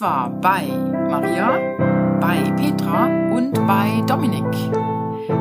War 0.00 0.30
bei 0.30 0.68
Maria, 1.10 1.58
bei 2.20 2.52
Petra 2.52 3.06
und 3.34 3.54
bei 3.66 4.00
Dominik. 4.06 4.44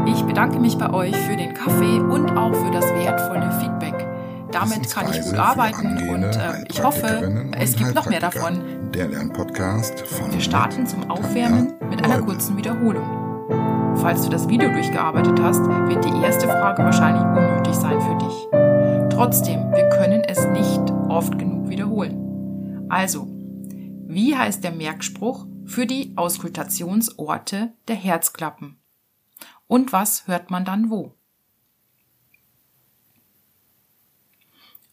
Ich 0.08 0.24
bedanke 0.24 0.60
mich 0.60 0.76
bei 0.80 0.92
euch 0.92 1.16
für 1.16 1.36
den 1.36 1.54
Kaffee 1.54 2.00
und 2.00 2.36
auch 2.36 2.54
für 2.56 2.72
das 2.72 2.86
wertvolle 2.86 3.52
Feedback. 3.60 4.08
Damit 4.52 4.90
kann 4.90 5.12
ich 5.12 5.22
gut 5.22 5.38
arbeiten 5.38 6.10
und 6.10 6.24
äh, 6.24 6.64
ich 6.70 6.84
hoffe, 6.84 7.52
es 7.56 7.76
gibt 7.76 7.94
noch 7.94 8.10
mehr 8.10 8.20
davon. 8.20 8.92
Der 8.96 9.08
Lernpodcast 9.10 10.02
von 10.08 10.34
Wir 10.34 10.42
starten 10.42 10.88
zum 10.88 11.08
Aufwärmen 11.12 11.74
mit 11.92 12.04
einer 12.04 12.22
kurzen 12.22 12.58
Wiederholung. 12.58 13.96
Falls 13.98 14.24
du 14.24 14.30
das 14.30 14.48
Video 14.50 14.72
durchgearbeitet 14.72 15.40
hast, 15.40 15.62
wird 15.88 16.04
die 16.04 16.24
erste 16.24 16.48
Frage 16.48 16.84
wahrscheinlich 16.84 17.24
unnötig 17.24 17.76
sein 17.76 18.02
für 18.02 18.18
dich. 18.26 19.14
Trotzdem, 19.16 19.72
wir 19.72 19.88
können 19.90 20.24
es 20.28 20.48
nicht 20.48 20.82
oft 21.10 21.38
genug 21.38 21.70
wiederholen. 21.70 22.86
Also, 22.90 23.28
wie 24.10 24.38
heißt 24.38 24.64
der 24.64 24.72
Merkspruch 24.72 25.46
für 25.66 25.86
die 25.86 26.14
Auskultationsorte 26.16 27.74
der 27.90 27.96
Herzklappen? 27.96 28.80
Und 29.68 29.92
was 29.92 30.28
hört 30.28 30.50
man 30.50 30.64
dann 30.64 30.90
wo? 30.90 31.14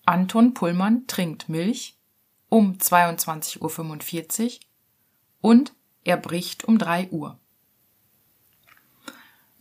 Anton 0.04 0.52
Pullmann 0.52 1.06
trinkt 1.06 1.48
Milch 1.48 1.96
um 2.48 2.74
22.45 2.74 4.56
Uhr 4.56 4.60
und 5.40 5.72
er 6.02 6.16
bricht 6.16 6.64
um 6.64 6.76
3 6.78 7.10
Uhr. 7.10 7.38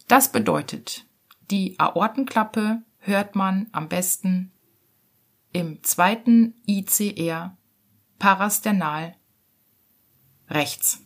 Das 0.07 0.31
bedeutet, 0.31 1.05
die 1.51 1.79
Aortenklappe 1.79 2.81
hört 2.97 3.35
man 3.35 3.67
am 3.71 3.87
besten 3.87 4.51
im 5.51 5.83
zweiten 5.83 6.55
ICR 6.65 7.55
parasternal 8.17 9.15
rechts. 10.53 11.01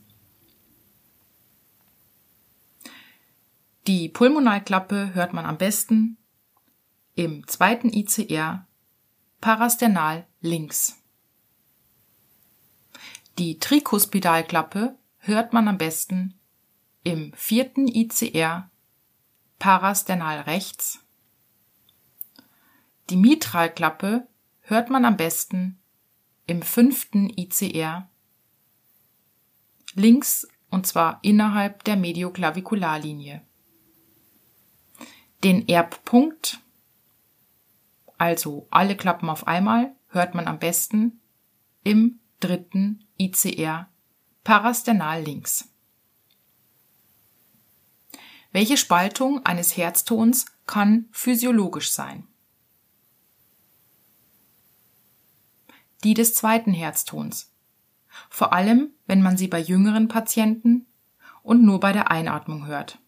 Die 3.88 4.10
Pulmonalklappe 4.10 5.14
hört 5.14 5.34
man 5.34 5.46
am 5.46 5.58
besten 5.58 6.18
im 7.16 7.48
zweiten 7.48 7.90
ICR 7.90 8.68
parasternal 9.40 10.28
links. 10.42 11.02
Die 13.38 13.60
Trikuspidalklappe 13.60 14.98
hört 15.20 15.54
man 15.54 15.68
am 15.68 15.78
besten 15.78 16.38
im 17.04 17.32
vierten 17.34 17.88
ICR 17.88 18.70
parasternal 19.60 20.42
rechts. 20.42 21.00
Die 23.10 23.18
Mitralklappe 23.18 24.28
hört 24.62 24.90
man 24.90 25.06
am 25.06 25.16
besten 25.16 25.80
im 26.46 26.62
fünften 26.62 27.30
ICR 27.30 28.10
links 29.98 30.48
und 30.70 30.86
zwar 30.86 31.20
innerhalb 31.24 31.84
der 31.84 31.96
Medioklavikularlinie. 31.96 33.42
Den 35.44 35.68
Erbpunkt, 35.68 36.60
also 38.18 38.68
alle 38.70 38.96
Klappen 38.96 39.30
auf 39.30 39.48
einmal, 39.48 39.96
hört 40.10 40.36
man 40.36 40.48
am 40.48 40.60
besten 40.60 41.20
im 41.84 42.20
dritten 42.40 43.06
ICR 43.18 43.90
parasternal 44.44 45.22
links. 45.24 45.70
Welche 48.52 48.78
Spaltung 48.78 49.46
eines 49.46 49.76
Herztons 49.78 50.46
kann 50.66 51.08
physiologisch 51.12 51.92
sein? 51.92 52.28
Die 56.04 56.14
des 56.14 56.34
zweiten 56.34 56.74
Herztons. 56.74 57.52
Vor 58.30 58.54
allem, 58.54 58.92
wenn 59.06 59.22
man 59.22 59.38
sie 59.38 59.48
bei 59.48 59.60
jüngeren 59.60 60.08
Patienten 60.08 60.86
und 61.44 61.64
nur 61.64 61.80
bei 61.80 61.94
der 61.94 62.12
Einatmung 62.12 62.68
hört 62.68 63.00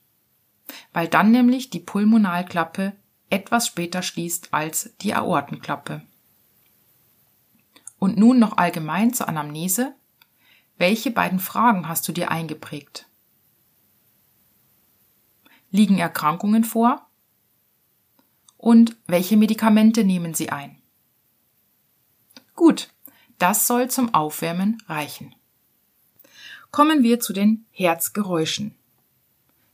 weil 0.93 1.07
dann 1.07 1.31
nämlich 1.31 1.69
die 1.69 1.79
Pulmonalklappe 1.79 2.93
etwas 3.29 3.67
später 3.67 4.01
schließt 4.01 4.53
als 4.53 4.95
die 5.01 5.13
Aortenklappe. 5.13 6.01
Und 7.99 8.17
nun 8.17 8.39
noch 8.39 8.57
allgemein 8.57 9.13
zur 9.13 9.27
Anamnese. 9.27 9.93
Welche 10.77 11.11
beiden 11.11 11.39
Fragen 11.39 11.87
hast 11.89 12.07
du 12.07 12.13
dir 12.13 12.31
eingeprägt? 12.31 13.07
Liegen 15.71 15.99
Erkrankungen 15.99 16.63
vor? 16.63 17.05
Und 18.57 18.95
welche 19.05 19.37
Medikamente 19.37 20.03
nehmen 20.03 20.33
sie 20.33 20.49
ein? 20.49 20.81
Gut, 22.55 22.89
das 23.39 23.67
soll 23.67 23.89
zum 23.89 24.13
Aufwärmen 24.13 24.77
reichen. 24.87 25.33
Kommen 26.71 27.01
wir 27.01 27.19
zu 27.19 27.33
den 27.33 27.65
Herzgeräuschen. 27.71 28.75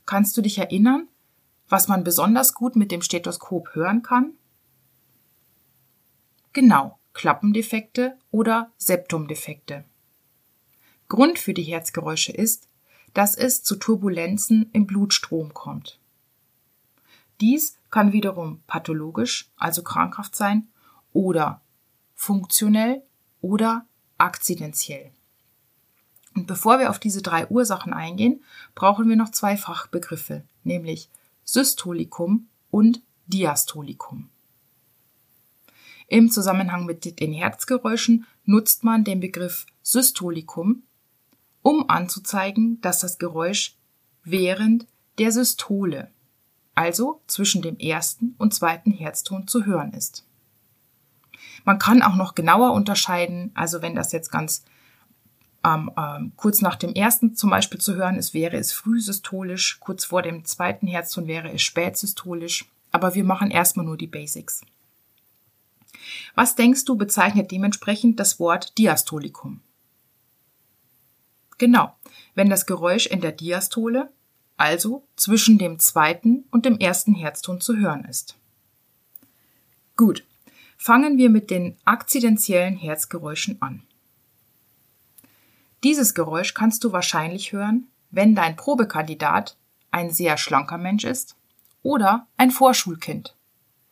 Kannst 0.06 0.38
du 0.38 0.42
dich 0.42 0.60
erinnern, 0.60 1.08
was 1.68 1.88
man 1.88 2.04
besonders 2.04 2.54
gut 2.54 2.76
mit 2.76 2.92
dem 2.92 3.02
Stethoskop 3.02 3.74
hören 3.74 4.02
kann? 4.02 4.34
Genau, 6.54 7.00
Klappendefekte 7.14 8.18
oder 8.32 8.72
Septumdefekte. 8.78 9.84
Grund 11.10 11.40
für 11.40 11.54
die 11.54 11.64
Herzgeräusche 11.64 12.32
ist, 12.32 12.68
dass 13.14 13.36
es 13.36 13.64
zu 13.64 13.76
Turbulenzen 13.78 14.70
im 14.74 14.86
Blutstrom 14.86 15.54
kommt. 15.54 16.00
Dies 17.42 17.78
kann 17.90 18.14
wiederum 18.14 18.62
pathologisch, 18.68 19.50
also 19.58 19.84
krankhaft 19.84 20.36
sein, 20.36 20.68
oder 21.14 21.62
funktionell 22.14 23.04
oder 23.42 23.86
akzidentiell. 24.18 25.12
Und 26.36 26.48
bevor 26.48 26.80
wir 26.80 26.90
auf 26.90 27.00
diese 27.00 27.22
drei 27.22 27.48
Ursachen 27.48 27.94
eingehen, 27.94 28.44
brauchen 28.76 29.08
wir 29.08 29.16
noch 29.16 29.32
zwei 29.32 29.56
Fachbegriffe, 29.56 30.44
nämlich 30.64 31.10
Systolikum 31.44 32.48
und 32.72 33.02
Diastolikum. 33.28 34.30
Im 36.08 36.30
Zusammenhang 36.30 36.86
mit 36.86 37.20
den 37.20 37.34
Herzgeräuschen 37.34 38.26
nutzt 38.44 38.84
man 38.84 39.04
den 39.04 39.20
Begriff 39.20 39.66
Systolikum, 39.82 40.84
um 41.62 41.90
anzuzeigen, 41.90 42.80
dass 42.82 43.00
das 43.00 43.18
Geräusch 43.18 43.78
während 44.24 44.86
der 45.18 45.32
Systole, 45.32 46.12
also 46.76 47.22
zwischen 47.28 47.62
dem 47.62 47.78
ersten 47.78 48.36
und 48.38 48.54
zweiten 48.54 48.92
Herzton 48.92 49.48
zu 49.48 49.66
hören 49.66 49.94
ist. 49.94 50.26
Man 51.66 51.80
kann 51.80 52.02
auch 52.02 52.16
noch 52.16 52.36
genauer 52.36 52.74
unterscheiden, 52.74 53.52
also 53.56 53.82
wenn 53.82 53.96
das 53.96 54.12
jetzt 54.12 54.32
ganz 54.32 54.64
ähm, 55.66 55.92
ähm, 55.98 56.32
kurz 56.36 56.62
nach 56.62 56.76
dem 56.76 56.94
ersten 56.94 57.36
zum 57.36 57.50
Beispiel 57.50 57.80
zu 57.80 57.96
hören 57.96 58.18
ist, 58.18 58.34
wäre 58.34 58.56
es 58.56 58.72
frühsystolisch, 58.72 59.80
kurz 59.80 60.06
vor 60.06 60.22
dem 60.22 60.46
zweiten 60.46 60.86
Herzton 60.86 61.28
wäre 61.28 61.52
es 61.52 61.64
spätsystolisch, 61.64 62.70
aber 62.92 63.16
wir 63.16 63.24
machen 63.24 63.50
erstmal 63.50 63.86
nur 63.86 63.98
die 63.98 64.08
Basics. 64.08 64.62
Was 66.36 66.56
denkst 66.56 66.86
du 66.86 66.96
bezeichnet 66.96 67.50
dementsprechend 67.52 68.20
das 68.20 68.40
Wort 68.40 68.78
Diastolikum? 68.78 69.62
Genau, 71.58 71.96
wenn 72.36 72.50
das 72.50 72.66
Geräusch 72.68 73.08
in 73.08 73.22
der 73.22 73.32
Diastole, 73.32 74.12
also 74.58 75.08
zwischen 75.16 75.58
dem 75.58 75.80
zweiten 75.80 76.46
und 76.52 76.66
dem 76.66 76.78
ersten 76.78 77.16
Herzton 77.16 77.60
zu 77.60 77.78
hören 77.78 78.06
ist. 78.06 78.38
Gut, 79.98 80.26
fangen 80.78 81.18
wir 81.18 81.30
mit 81.30 81.50
den 81.50 81.78
akzidentiellen 81.86 82.76
Herzgeräuschen 82.76 83.62
an. 83.62 83.84
Dieses 85.84 86.14
Geräusch 86.14 86.54
kannst 86.54 86.84
du 86.84 86.92
wahrscheinlich 86.92 87.52
hören, 87.52 87.88
wenn 88.12 88.36
dein 88.36 88.56
Probekandidat 88.56 89.58
ein 89.92 90.10
sehr 90.10 90.38
schlanker 90.38 90.78
Mensch 90.78 91.04
ist 91.04 91.36
oder 91.84 92.28
ein 92.38 92.52
Vorschulkind. 92.52 93.36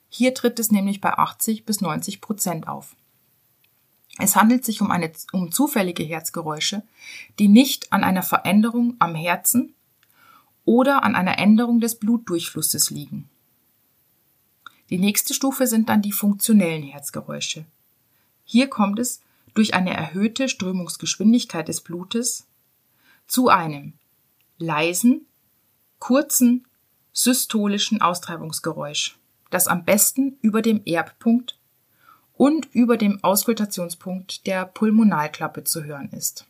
Hier 0.10 0.34
tritt 0.34 0.60
es 0.60 0.72
nämlich 0.72 1.02
bei 1.02 1.14
80 1.14 1.66
bis 1.66 1.82
90 1.82 2.22
Prozent 2.22 2.68
auf. 2.68 2.96
Es 4.20 4.36
handelt 4.36 4.64
sich 4.64 4.82
um, 4.82 4.92
eine, 4.92 5.12
um 5.32 5.52
zufällige 5.52 6.04
Herzgeräusche, 6.04 6.84
die 7.40 7.48
nicht 7.48 7.92
an 7.92 8.04
einer 8.04 8.22
Veränderung 8.22 8.96
am 9.00 9.16
Herzen 9.16 9.74
oder 10.66 11.04
an 11.04 11.16
einer 11.16 11.40
Änderung 11.40 11.80
des 11.80 11.96
Blutdurchflusses 11.96 12.90
liegen. 12.90 13.30
Die 14.94 15.00
nächste 15.00 15.34
Stufe 15.34 15.66
sind 15.66 15.90
dann 15.90 16.04
die 16.04 16.12
funktionellen 16.12 16.84
Herzgeräusche. 16.84 17.66
Hier 18.46 18.70
kommt 18.70 19.00
es 19.00 19.22
durch 19.56 19.74
eine 19.74 19.92
erhöhte 19.92 20.48
Strömungsgeschwindigkeit 20.48 21.68
des 21.68 21.82
Blutes 21.82 22.46
zu 23.26 23.50
einem 23.50 23.94
leisen, 24.60 25.26
kurzen, 25.98 26.68
systolischen 27.12 28.04
Austreibungsgeräusch, 28.04 29.18
das 29.50 29.68
am 29.68 29.84
besten 29.84 30.38
über 30.42 30.62
dem 30.62 30.84
Erbpunkt 30.86 31.58
und 32.36 32.68
über 32.72 32.96
dem 32.96 33.24
Auskultationspunkt 33.24 34.46
der 34.46 34.68
Pulmonalklappe 34.68 35.64
zu 35.64 35.84
hören 35.86 36.12
ist. 36.12 36.46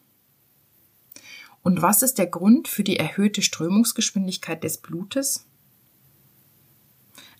Und 1.61 1.81
was 1.81 2.01
ist 2.01 2.17
der 2.17 2.27
Grund 2.27 2.67
für 2.67 2.83
die 2.83 2.99
erhöhte 2.99 3.41
Strömungsgeschwindigkeit 3.41 4.65
des 4.65 4.79
Blutes? 4.79 5.45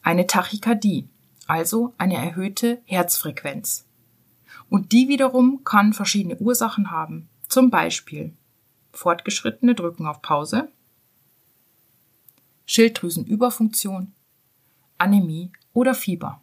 Eine 0.03 0.27
Tachykardie, 0.27 1.07
also 1.47 1.93
eine 1.97 2.15
erhöhte 2.15 2.81
Herzfrequenz. 2.85 3.85
Und 4.69 4.91
die 4.91 5.07
wiederum 5.07 5.63
kann 5.63 5.93
verschiedene 5.93 6.37
Ursachen 6.37 6.91
haben. 6.91 7.29
Zum 7.47 7.69
Beispiel 7.69 8.33
Fortgeschrittene 8.91 9.75
drücken 9.75 10.05
auf 10.05 10.21
Pause, 10.21 10.69
Schilddrüsenüberfunktion, 12.65 14.13
Anämie 14.97 15.51
oder 15.73 15.95
Fieber. 15.95 16.41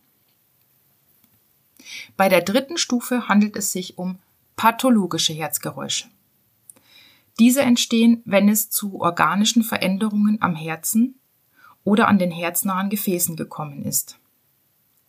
Bei 2.16 2.28
der 2.28 2.42
dritten 2.42 2.78
Stufe 2.78 3.28
handelt 3.28 3.56
es 3.56 3.72
sich 3.72 3.98
um 3.98 4.18
pathologische 4.56 5.32
Herzgeräusche. 5.32 6.08
Diese 7.38 7.62
entstehen, 7.62 8.22
wenn 8.24 8.48
es 8.48 8.70
zu 8.70 9.00
organischen 9.00 9.62
Veränderungen 9.62 10.40
am 10.42 10.54
Herzen 10.54 11.19
oder 11.84 12.08
an 12.08 12.18
den 12.18 12.30
herznahen 12.30 12.90
Gefäßen 12.90 13.36
gekommen 13.36 13.84
ist. 13.84 14.18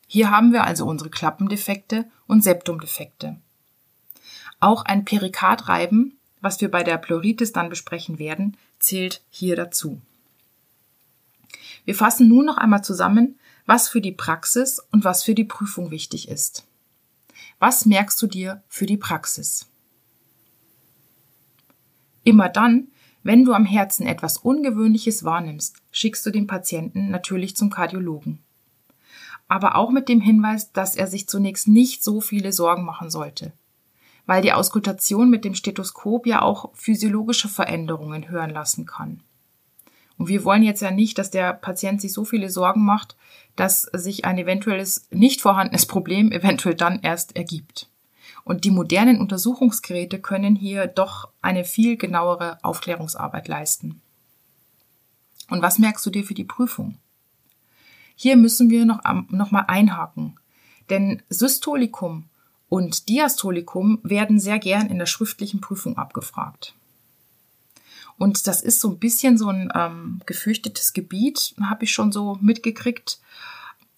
Hier 0.07 0.29
haben 0.29 0.51
wir 0.51 0.65
also 0.65 0.85
unsere 0.85 1.09
Klappendefekte 1.09 2.09
und 2.27 2.44
Septumdefekte. 2.44 3.38
Auch 4.59 4.83
ein 4.83 5.06
Perikardreiben, 5.06 6.18
was 6.41 6.59
wir 6.59 6.69
bei 6.69 6.83
der 6.83 6.97
Pleuritis 6.97 7.53
dann 7.53 7.69
besprechen 7.69 8.19
werden, 8.19 8.57
zählt 8.79 9.21
hier 9.29 9.56
dazu. 9.56 10.01
Wir 11.85 11.95
fassen 11.95 12.27
nun 12.27 12.45
noch 12.45 12.57
einmal 12.57 12.83
zusammen, 12.83 13.39
was 13.65 13.89
für 13.89 14.01
die 14.01 14.12
Praxis 14.12 14.79
und 14.91 15.03
was 15.03 15.23
für 15.23 15.35
die 15.35 15.45
Prüfung 15.45 15.91
wichtig 15.91 16.27
ist. 16.27 16.68
Was 17.59 17.85
merkst 17.85 18.21
du 18.21 18.27
dir 18.27 18.63
für 18.68 18.85
die 18.85 18.97
Praxis? 18.97 19.68
Immer 22.23 22.50
dann, 22.50 22.88
wenn 23.23 23.45
du 23.45 23.53
am 23.53 23.65
Herzen 23.65 24.07
etwas 24.07 24.38
Ungewöhnliches 24.38 25.23
wahrnimmst, 25.23 25.77
schickst 25.91 26.25
du 26.25 26.31
den 26.31 26.47
Patienten 26.47 27.09
natürlich 27.09 27.56
zum 27.56 27.69
Kardiologen. 27.69 28.39
Aber 29.47 29.75
auch 29.75 29.91
mit 29.91 30.09
dem 30.09 30.21
Hinweis, 30.21 30.71
dass 30.71 30.95
er 30.95 31.07
sich 31.07 31.27
zunächst 31.27 31.68
nicht 31.68 32.03
so 32.03 32.21
viele 32.21 32.51
Sorgen 32.51 32.83
machen 32.83 33.09
sollte, 33.09 33.53
weil 34.25 34.41
die 34.41 34.53
Auskultation 34.53 35.29
mit 35.29 35.45
dem 35.45 35.56
Stethoskop 35.56 36.25
ja 36.25 36.41
auch 36.41 36.71
physiologische 36.73 37.50
Veränderungen 37.50 38.29
hören 38.29 38.51
lassen 38.51 38.85
kann. 38.85 39.21
Und 40.18 40.27
wir 40.27 40.44
wollen 40.44 40.63
jetzt 40.63 40.81
ja 40.81 40.91
nicht, 40.91 41.18
dass 41.18 41.31
der 41.31 41.53
Patient 41.53 42.01
sich 42.01 42.13
so 42.13 42.25
viele 42.25 42.50
Sorgen 42.50 42.85
macht, 42.85 43.15
dass 43.56 43.81
sich 43.94 44.25
ein 44.25 44.38
eventuelles 44.38 45.07
nicht 45.12 45.41
vorhandenes 45.41 45.85
Problem 45.85 46.31
eventuell 46.31 46.75
dann 46.75 47.00
erst 47.01 47.35
ergibt. 47.35 47.91
Und 48.44 48.66
die 48.66 48.72
modernen 48.72 49.20
Untersuchungsgeräte 49.20 50.20
können 50.20 50.56
hier 50.56 50.88
doch 50.88 51.30
eine 51.42 51.64
viel 51.64 51.98
genauere 51.98 52.58
Aufklärungsarbeit 52.64 53.48
leisten. 53.48 54.02
Und 55.50 55.62
was 55.62 55.80
merkst 55.80 56.06
du 56.06 56.10
dir 56.10 56.24
für 56.24 56.34
die 56.34 56.44
Prüfung? 56.44 56.98
Hier 58.16 58.38
müssen 58.38 58.70
wir 58.70 58.86
noch, 58.86 59.02
noch 59.30 59.52
mal 59.52 59.66
einhaken, 59.68 60.40
denn 60.90 61.22
Systolikum 61.30 62.26
und 62.70 63.10
Diastolikum 63.10 64.00
werden 64.04 64.40
sehr 64.40 64.60
gern 64.60 64.88
in 64.88 64.98
der 64.98 65.06
schriftlichen 65.06 65.60
Prüfung 65.60 65.98
abgefragt. 65.98 66.74
Und 68.18 68.46
das 68.48 68.62
ist 68.62 68.80
so 68.80 68.90
ein 68.90 69.00
bisschen 69.00 69.38
so 69.38 69.50
ein 69.50 69.72
ähm, 69.74 70.22
gefürchtetes 70.26 70.94
Gebiet, 70.94 71.56
habe 71.60 71.86
ich 71.86 71.92
schon 71.92 72.12
so 72.12 72.38
mitgekriegt. 72.40 73.20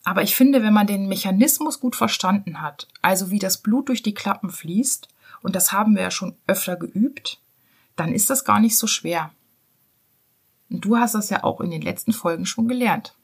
Aber 0.04 0.22
ich 0.22 0.36
finde, 0.36 0.64
wenn 0.64 0.74
man 0.74 0.88
den 0.88 1.08
Mechanismus 1.08 1.80
gut 1.80 1.96
verstanden 1.96 2.62
hat, 2.62 2.88
also 3.02 3.32
wie 3.32 3.40
das 3.40 3.58
Blut 3.58 3.90
durch 3.90 4.04
die 4.04 4.14
Klappen 4.14 4.50
fließt, 4.50 5.08
und 5.42 5.56
das 5.56 5.72
haben 5.72 5.96
wir 5.96 6.04
ja 6.04 6.12
schon 6.12 6.36
öfter 6.48 6.76
geübt, 6.76 7.40
dann 7.96 8.14
ist 8.14 8.30
das 8.30 8.46
gar 8.46 8.60
nicht 8.60 8.78
so 8.78 8.88
schwer. 8.88 9.32
Und 10.70 10.86
du 10.86 10.98
hast 10.98 11.16
das 11.16 11.30
ja 11.30 11.44
auch 11.44 11.62
in 11.62 11.70
den 11.70 11.82
letzten 11.82 12.14
Folgen 12.14 12.46
schon 12.46 12.68
gelernt. 12.68 13.16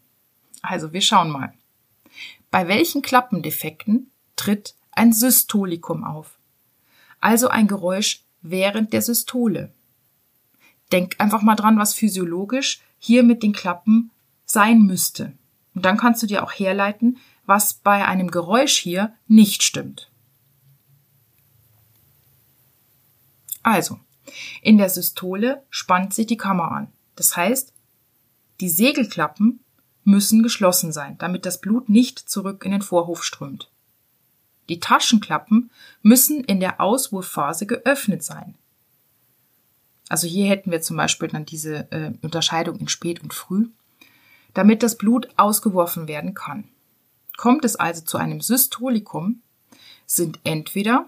Also 0.62 0.94
wir 0.94 1.02
schauen 1.02 1.32
mal. 1.32 1.54
Bei 2.52 2.68
welchen 2.68 3.02
Klappendefekten 3.02 4.12
tritt 4.36 4.76
ein 4.92 5.14
Systolikum 5.14 6.04
auf? 6.04 6.38
Also 7.20 7.50
ein 7.50 7.68
Geräusch 7.68 8.24
während 8.42 8.94
der 8.94 9.02
Systole. 9.02 9.72
Denk 10.92 11.16
einfach 11.20 11.42
mal 11.42 11.56
dran, 11.56 11.78
was 11.78 11.94
physiologisch 11.94 12.82
hier 12.98 13.24
mit 13.24 13.44
den 13.44 13.54
Klappen 13.54 14.12
sein 14.46 14.82
müsste. 14.82 15.34
Und 15.74 15.86
dann 15.86 15.98
kannst 15.98 16.22
du 16.24 16.28
dir 16.28 16.44
auch 16.44 16.52
herleiten, 16.52 17.18
was 17.46 17.74
bei 17.74 18.06
einem 18.06 18.32
Geräusch 18.32 18.78
hier 18.78 19.14
nicht 19.28 19.64
stimmt. 19.64 20.12
Also, 23.64 24.00
in 24.62 24.78
der 24.78 24.90
Systole 24.90 25.64
spannt 25.70 26.14
sich 26.14 26.28
die 26.28 26.38
Kammer 26.38 26.72
an. 26.72 26.88
Das 27.16 27.36
heißt, 27.36 27.74
die 28.62 28.70
Segelklappen 28.70 29.60
müssen 30.04 30.44
geschlossen 30.44 30.92
sein, 30.92 31.18
damit 31.18 31.46
das 31.46 31.62
Blut 31.62 31.90
nicht 31.90 32.20
zurück 32.20 32.66
in 32.66 32.72
den 32.72 32.82
Vorhof 32.82 33.24
strömt. 33.24 33.72
Die 34.70 34.80
Taschenklappen 34.80 35.72
müssen 36.02 36.44
in 36.44 36.60
der 36.60 36.80
Auswurfphase 36.80 37.66
geöffnet 37.66 38.24
sein. 38.24 38.56
Also 40.08 40.28
hier 40.28 40.48
hätten 40.48 40.72
wir 40.72 40.82
zum 40.82 40.98
Beispiel 40.98 41.28
dann 41.30 41.46
diese 41.46 41.92
äh, 41.92 42.12
Unterscheidung 42.22 42.78
in 42.78 42.88
spät 42.88 43.22
und 43.22 43.34
früh 43.34 43.70
damit 44.54 44.84
das 44.84 44.98
Blut 44.98 45.30
ausgeworfen 45.38 46.08
werden 46.08 46.34
kann. 46.34 46.68
Kommt 47.38 47.64
es 47.66 47.76
also 47.76 48.04
zu 48.04 48.18
einem 48.18 48.42
Systolikum, 48.42 49.42
sind 50.06 50.40
entweder 50.44 51.08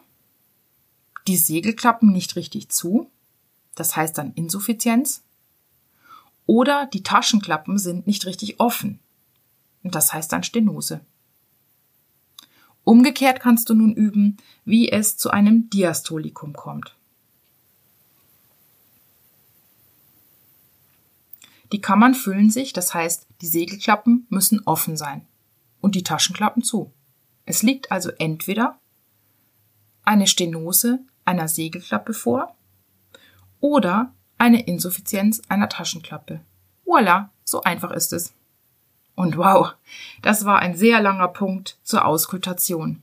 die 1.28 1.38
Segelklappen 1.38 2.12
nicht 2.12 2.36
richtig 2.36 2.70
zu, 2.70 3.10
das 3.76 3.96
heißt 3.96 4.18
dann 4.18 4.34
Insuffizienz, 4.34 5.24
oder 6.46 6.86
die 6.88 7.04
Taschenklappen 7.04 7.78
sind 7.78 8.08
nicht 8.08 8.26
richtig 8.26 8.60
offen, 8.60 9.00
und 9.84 9.96
das 9.96 10.14
heißt 10.14 10.32
dann 10.32 10.44
Stenose. 10.44 11.02
Umgekehrt 12.84 13.40
kannst 13.40 13.70
du 13.70 13.74
nun 13.74 13.94
üben, 13.94 14.38
wie 14.66 14.92
es 14.92 15.18
zu 15.18 15.30
einem 15.30 15.70
Diastolikum 15.70 16.54
kommt. 16.54 16.96
Die 21.72 21.82
Kammern 21.82 22.14
füllen 22.14 22.50
sich, 22.50 22.74
das 22.74 22.94
heißt, 22.94 23.28
die 23.42 23.48
Segelklappen 23.48 24.28
müssen 24.30 24.62
offen 24.66 24.98
sein 24.98 25.26
und 25.80 25.96
die 25.96 26.04
Taschenklappen 26.04 26.64
zu. 26.64 26.92
Es 27.46 27.64
liegt 27.64 27.92
also 27.92 28.12
entweder 28.18 28.80
eine 30.04 30.28
Stenose 30.28 31.00
einer 31.26 31.48
Segelklappe 31.48 32.14
vor 32.14 32.56
oder 33.60 34.14
eine 34.38 34.66
Insuffizienz 34.66 35.42
einer 35.48 35.70
Taschenklappe. 35.70 36.42
Voila, 36.84 37.32
so 37.44 37.62
einfach 37.62 37.92
ist 37.92 38.12
es. 38.12 38.34
Und 39.16 39.38
wow, 39.38 39.74
das 40.22 40.46
war 40.46 40.60
ein 40.60 40.76
sehr 40.76 41.02
langer 41.02 41.28
Punkt 41.28 41.78
zur 41.84 42.06
Auskultation. 42.06 43.02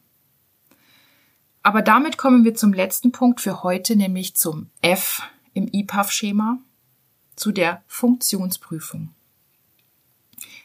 Aber 1.63 1.83
damit 1.83 2.19
kommen 2.19 2.45
wir 2.45 2.55
zum 2.55 2.73
letzten 2.73 3.13
Punkt 3.13 3.41
für 3.41 3.63
heute, 3.63 3.95
nämlich 3.95 4.35
zum 4.37 4.71
F 4.81 5.23
im 5.55 5.69
IPAF-Schema, 5.71 6.59
zu 7.39 7.53
der 7.53 7.83
Funktionsprüfung. 7.87 9.11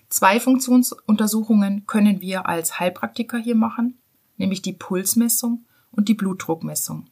Zwei 0.09 0.39
Funktionsuntersuchungen 0.39 1.85
können 1.87 2.21
wir 2.21 2.47
als 2.47 2.79
Heilpraktiker 2.79 3.37
hier 3.37 3.55
machen, 3.55 3.97
nämlich 4.37 4.61
die 4.61 4.73
Pulsmessung 4.73 5.65
und 5.91 6.09
die 6.09 6.13
Blutdruckmessung. 6.13 7.07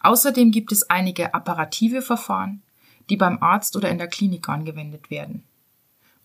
Außerdem 0.00 0.50
gibt 0.50 0.72
es 0.72 0.88
einige 0.90 1.34
apparative 1.34 2.02
Verfahren, 2.02 2.62
die 3.10 3.16
beim 3.16 3.42
Arzt 3.42 3.76
oder 3.76 3.90
in 3.90 3.98
der 3.98 4.08
Klinik 4.08 4.48
angewendet 4.48 5.10
werden. 5.10 5.44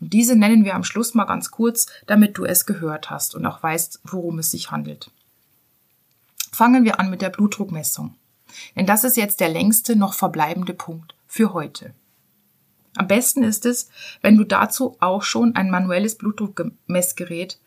Und 0.01 0.13
diese 0.13 0.35
nennen 0.35 0.65
wir 0.65 0.75
am 0.75 0.83
Schluss 0.83 1.13
mal 1.13 1.25
ganz 1.25 1.51
kurz, 1.51 1.87
damit 2.05 2.37
du 2.37 2.45
es 2.45 2.65
gehört 2.65 3.09
hast 3.09 3.35
und 3.35 3.45
auch 3.45 3.61
weißt, 3.61 4.01
worum 4.03 4.39
es 4.39 4.51
sich 4.51 4.71
handelt. 4.71 5.11
Fangen 6.51 6.83
wir 6.83 6.99
an 6.99 7.09
mit 7.09 7.21
der 7.21 7.29
Blutdruckmessung. 7.29 8.15
Denn 8.75 8.85
das 8.85 9.03
ist 9.03 9.17
jetzt 9.17 9.39
der 9.39 9.49
längste 9.49 9.95
noch 9.95 10.13
verbleibende 10.13 10.73
Punkt 10.73 11.15
für 11.27 11.53
heute. 11.53 11.93
Am 12.99 13.07
besten 13.07 13.43
ist 13.43 13.65
es, 13.65 13.87
wenn 14.19 14.35
du 14.35 14.43
dazu 14.43 14.97
auch 14.99 15.23
schon 15.23 15.55
ein 15.55 15.69
manuelles 15.69 16.17
Blutdruckmessgerät 16.17 17.57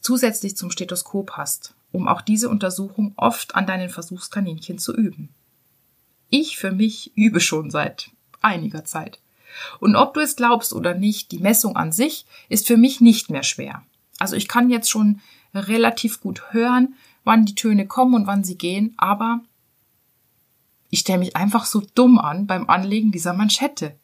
zusätzlich 0.00 0.56
zum 0.56 0.70
Stethoskop 0.70 1.32
hast, 1.32 1.74
um 1.92 2.08
auch 2.08 2.22
diese 2.22 2.48
Untersuchung 2.48 3.12
oft 3.16 3.54
an 3.54 3.66
deinen 3.66 3.90
Versuchskaninchen 3.90 4.78
zu 4.78 4.96
üben. 4.96 5.28
Ich 6.30 6.56
für 6.56 6.72
mich 6.72 7.12
übe 7.16 7.38
schon 7.38 7.68
seit 7.68 8.12
einiger 8.40 8.86
Zeit. 8.86 9.20
Und 9.78 9.94
ob 9.94 10.14
du 10.14 10.20
es 10.20 10.36
glaubst 10.36 10.72
oder 10.72 10.94
nicht, 10.94 11.32
die 11.32 11.40
Messung 11.40 11.76
an 11.76 11.92
sich 11.92 12.24
ist 12.48 12.66
für 12.66 12.78
mich 12.78 13.02
nicht 13.02 13.28
mehr 13.28 13.42
schwer. 13.42 13.82
Also 14.18 14.36
ich 14.36 14.48
kann 14.48 14.70
jetzt 14.70 14.88
schon 14.88 15.20
relativ 15.54 16.22
gut 16.22 16.54
hören, 16.54 16.94
wann 17.24 17.44
die 17.44 17.54
Töne 17.54 17.86
kommen 17.86 18.14
und 18.14 18.26
wann 18.26 18.42
sie 18.42 18.56
gehen, 18.56 18.94
aber 18.96 19.42
ich 20.88 21.00
stelle 21.00 21.18
mich 21.18 21.36
einfach 21.36 21.66
so 21.66 21.82
dumm 21.94 22.18
an 22.18 22.46
beim 22.46 22.70
Anlegen 22.70 23.12
dieser 23.12 23.34
Manschette. 23.34 23.94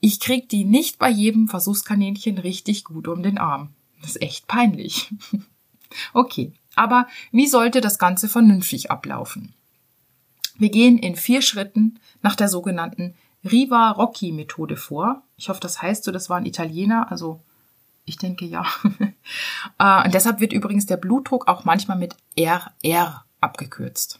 Ich 0.00 0.18
krieg 0.20 0.48
die 0.48 0.64
nicht 0.64 0.98
bei 0.98 1.10
jedem 1.10 1.48
Versuchskaninchen 1.48 2.38
richtig 2.38 2.84
gut 2.84 3.06
um 3.06 3.22
den 3.22 3.38
Arm. 3.38 3.74
Das 4.00 4.10
ist 4.10 4.22
echt 4.22 4.46
peinlich. 4.46 5.12
okay, 6.14 6.52
aber 6.74 7.06
wie 7.32 7.46
sollte 7.46 7.80
das 7.80 7.98
Ganze 7.98 8.28
vernünftig 8.28 8.90
ablaufen? 8.90 9.54
Wir 10.56 10.70
gehen 10.70 10.98
in 10.98 11.16
vier 11.16 11.42
Schritten 11.42 11.98
nach 12.22 12.36
der 12.36 12.48
sogenannten 12.48 13.14
Riva-Rocchi-Methode 13.44 14.76
vor. 14.76 15.22
Ich 15.36 15.48
hoffe, 15.48 15.60
das 15.60 15.80
heißt 15.80 16.04
so, 16.04 16.12
das 16.12 16.28
waren 16.28 16.46
Italiener, 16.46 17.10
also 17.10 17.42
ich 18.04 18.16
denke 18.16 18.44
ja. 18.44 18.66
Äh, 19.78 20.04
und 20.04 20.14
deshalb 20.14 20.40
wird 20.40 20.52
übrigens 20.52 20.86
der 20.86 20.96
Blutdruck 20.96 21.46
auch 21.46 21.64
manchmal 21.64 21.96
mit 21.96 22.16
RR 22.36 23.24
abgekürzt. 23.40 24.18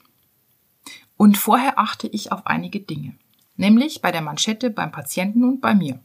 Und 1.16 1.37
vorher 1.37 1.78
achte 1.78 2.06
ich 2.06 2.32
auf 2.32 2.46
einige 2.46 2.80
Dinge, 2.80 3.14
nämlich 3.61 4.00
bei 4.00 4.11
der 4.11 4.23
Manschette 4.23 4.71
beim 4.71 4.90
Patienten 4.90 5.45
und 5.45 5.61
bei 5.61 5.75
mir. 5.75 6.00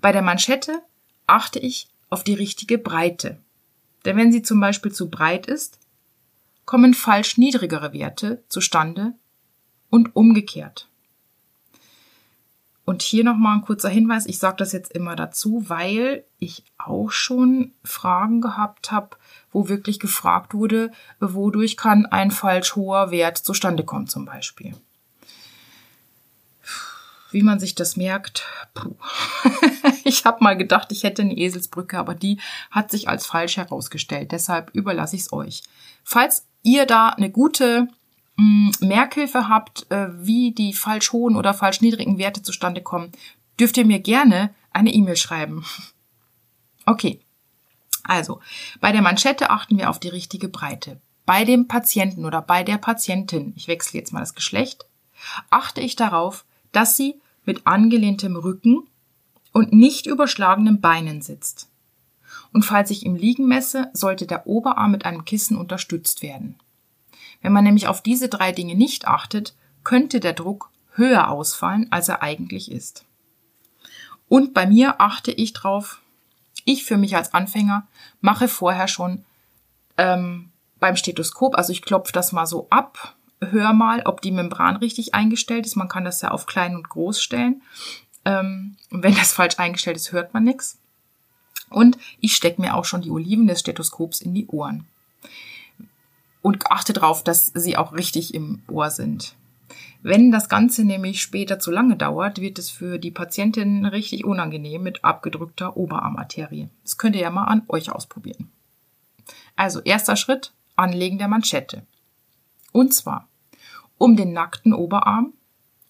Bei 0.00 0.12
der 0.12 0.22
Manschette 0.22 0.82
achte 1.26 1.58
ich 1.58 1.88
auf 2.10 2.22
die 2.22 2.34
richtige 2.34 2.78
Breite. 2.78 3.40
Denn 4.04 4.16
wenn 4.16 4.30
sie 4.30 4.42
zum 4.42 4.60
Beispiel 4.60 4.92
zu 4.92 5.10
breit 5.10 5.46
ist, 5.46 5.80
kommen 6.66 6.94
falsch 6.94 7.38
niedrigere 7.38 7.92
Werte 7.92 8.44
zustande 8.48 9.14
und 9.90 10.14
umgekehrt. 10.14 10.88
Und 12.84 13.02
hier 13.02 13.24
nochmal 13.24 13.56
ein 13.56 13.62
kurzer 13.62 13.90
Hinweis, 13.90 14.26
ich 14.26 14.38
sage 14.38 14.56
das 14.56 14.72
jetzt 14.72 14.92
immer 14.92 15.16
dazu, 15.16 15.64
weil 15.68 16.24
ich 16.38 16.64
auch 16.78 17.10
schon 17.10 17.72
Fragen 17.84 18.40
gehabt 18.40 18.90
habe, 18.90 19.16
wo 19.50 19.68
wirklich 19.68 19.98
gefragt 19.98 20.54
wurde, 20.54 20.90
wodurch 21.20 21.76
kann 21.76 22.06
ein 22.06 22.30
falsch 22.30 22.76
hoher 22.76 23.10
Wert 23.10 23.38
zustande 23.38 23.84
kommen 23.84 24.06
zum 24.06 24.24
Beispiel. 24.24 24.74
Wie 27.30 27.42
man 27.42 27.60
sich 27.60 27.74
das 27.74 27.96
merkt, 27.96 28.46
puh. 28.74 28.94
ich 30.04 30.24
habe 30.24 30.42
mal 30.42 30.56
gedacht, 30.56 30.92
ich 30.92 31.02
hätte 31.02 31.22
eine 31.22 31.36
Eselsbrücke, 31.36 31.98
aber 31.98 32.14
die 32.14 32.40
hat 32.70 32.90
sich 32.90 33.08
als 33.08 33.26
falsch 33.26 33.58
herausgestellt. 33.58 34.32
Deshalb 34.32 34.70
überlasse 34.74 35.16
ich 35.16 35.22
es 35.22 35.32
euch. 35.32 35.62
Falls 36.04 36.46
ihr 36.62 36.86
da 36.86 37.10
eine 37.10 37.30
gute 37.30 37.88
mm, 38.36 38.70
Merkhilfe 38.80 39.48
habt, 39.48 39.90
äh, 39.90 40.08
wie 40.24 40.52
die 40.52 40.72
falsch 40.72 41.12
hohen 41.12 41.36
oder 41.36 41.52
falsch 41.52 41.82
niedrigen 41.82 42.18
Werte 42.18 42.42
zustande 42.42 42.80
kommen, 42.80 43.12
dürft 43.60 43.76
ihr 43.76 43.84
mir 43.84 44.00
gerne 44.00 44.54
eine 44.72 44.92
E-Mail 44.92 45.16
schreiben. 45.16 45.64
Okay. 46.86 47.20
Also, 48.02 48.40
bei 48.80 48.92
der 48.92 49.02
Manschette 49.02 49.50
achten 49.50 49.76
wir 49.76 49.90
auf 49.90 49.98
die 50.00 50.08
richtige 50.08 50.48
Breite. 50.48 51.02
Bei 51.26 51.44
dem 51.44 51.68
Patienten 51.68 52.24
oder 52.24 52.40
bei 52.40 52.62
der 52.62 52.78
Patientin, 52.78 53.52
ich 53.56 53.68
wechsle 53.68 54.00
jetzt 54.00 54.14
mal 54.14 54.20
das 54.20 54.34
Geschlecht, 54.34 54.86
achte 55.50 55.82
ich 55.82 55.96
darauf, 55.96 56.46
dass 56.72 56.96
sie 56.96 57.20
mit 57.44 57.66
angelehntem 57.66 58.36
Rücken 58.36 58.86
und 59.52 59.72
nicht 59.72 60.06
überschlagenen 60.06 60.80
Beinen 60.80 61.22
sitzt. 61.22 61.68
Und 62.52 62.64
falls 62.64 62.90
ich 62.90 63.04
im 63.04 63.16
Liegen 63.16 63.46
messe, 63.46 63.90
sollte 63.92 64.26
der 64.26 64.46
Oberarm 64.46 64.90
mit 64.90 65.04
einem 65.04 65.24
Kissen 65.24 65.56
unterstützt 65.56 66.22
werden. 66.22 66.56
Wenn 67.42 67.52
man 67.52 67.64
nämlich 67.64 67.88
auf 67.88 68.02
diese 68.02 68.28
drei 68.28 68.52
Dinge 68.52 68.74
nicht 68.74 69.06
achtet, 69.06 69.54
könnte 69.84 70.20
der 70.20 70.32
Druck 70.32 70.70
höher 70.92 71.30
ausfallen, 71.30 71.86
als 71.90 72.08
er 72.08 72.22
eigentlich 72.22 72.70
ist. 72.70 73.04
Und 74.28 74.52
bei 74.52 74.66
mir 74.66 75.00
achte 75.00 75.30
ich 75.30 75.52
drauf, 75.52 76.02
ich 76.64 76.84
für 76.84 76.98
mich 76.98 77.16
als 77.16 77.32
Anfänger 77.32 77.86
mache 78.20 78.48
vorher 78.48 78.88
schon 78.88 79.24
ähm, 79.96 80.50
beim 80.78 80.96
Stethoskop, 80.96 81.56
also 81.56 81.72
ich 81.72 81.82
klopfe 81.82 82.12
das 82.12 82.32
mal 82.32 82.46
so 82.46 82.68
ab, 82.70 83.16
hör 83.40 83.72
mal, 83.72 84.02
ob 84.04 84.20
die 84.20 84.30
Membran 84.30 84.76
richtig 84.76 85.14
eingestellt 85.14 85.66
ist. 85.66 85.76
Man 85.76 85.88
kann 85.88 86.04
das 86.04 86.20
ja 86.22 86.30
auf 86.30 86.46
klein 86.46 86.76
und 86.76 86.88
groß 86.88 87.22
stellen. 87.22 87.62
Ähm, 88.24 88.76
wenn 88.90 89.14
das 89.14 89.32
falsch 89.32 89.58
eingestellt 89.58 89.96
ist, 89.96 90.12
hört 90.12 90.34
man 90.34 90.44
nichts. 90.44 90.78
Und 91.70 91.98
ich 92.20 92.34
stecke 92.34 92.60
mir 92.60 92.74
auch 92.74 92.84
schon 92.84 93.02
die 93.02 93.10
Oliven 93.10 93.46
des 93.46 93.60
Stethoskops 93.60 94.20
in 94.20 94.34
die 94.34 94.46
Ohren 94.46 94.86
und 96.42 96.70
achte 96.70 96.92
darauf, 96.92 97.22
dass 97.22 97.52
sie 97.54 97.76
auch 97.76 97.92
richtig 97.92 98.34
im 98.34 98.62
Ohr 98.68 98.90
sind. 98.90 99.34
Wenn 100.00 100.30
das 100.30 100.48
Ganze 100.48 100.84
nämlich 100.84 101.20
später 101.20 101.58
zu 101.58 101.70
lange 101.70 101.96
dauert, 101.96 102.40
wird 102.40 102.58
es 102.58 102.70
für 102.70 102.98
die 102.98 103.10
Patientin 103.10 103.84
richtig 103.84 104.24
unangenehm 104.24 104.82
mit 104.82 105.04
abgedrückter 105.04 105.76
Oberarmarterie. 105.76 106.68
Das 106.84 106.96
könnt 106.96 107.16
ihr 107.16 107.22
ja 107.22 107.30
mal 107.30 107.44
an 107.44 107.62
euch 107.68 107.90
ausprobieren. 107.90 108.50
Also 109.56 109.80
erster 109.80 110.16
Schritt, 110.16 110.52
Anlegen 110.76 111.18
der 111.18 111.28
Manschette. 111.28 111.82
Und 112.72 112.94
zwar 112.94 113.28
um 113.98 114.16
den 114.16 114.32
nackten 114.32 114.72
Oberarm, 114.72 115.34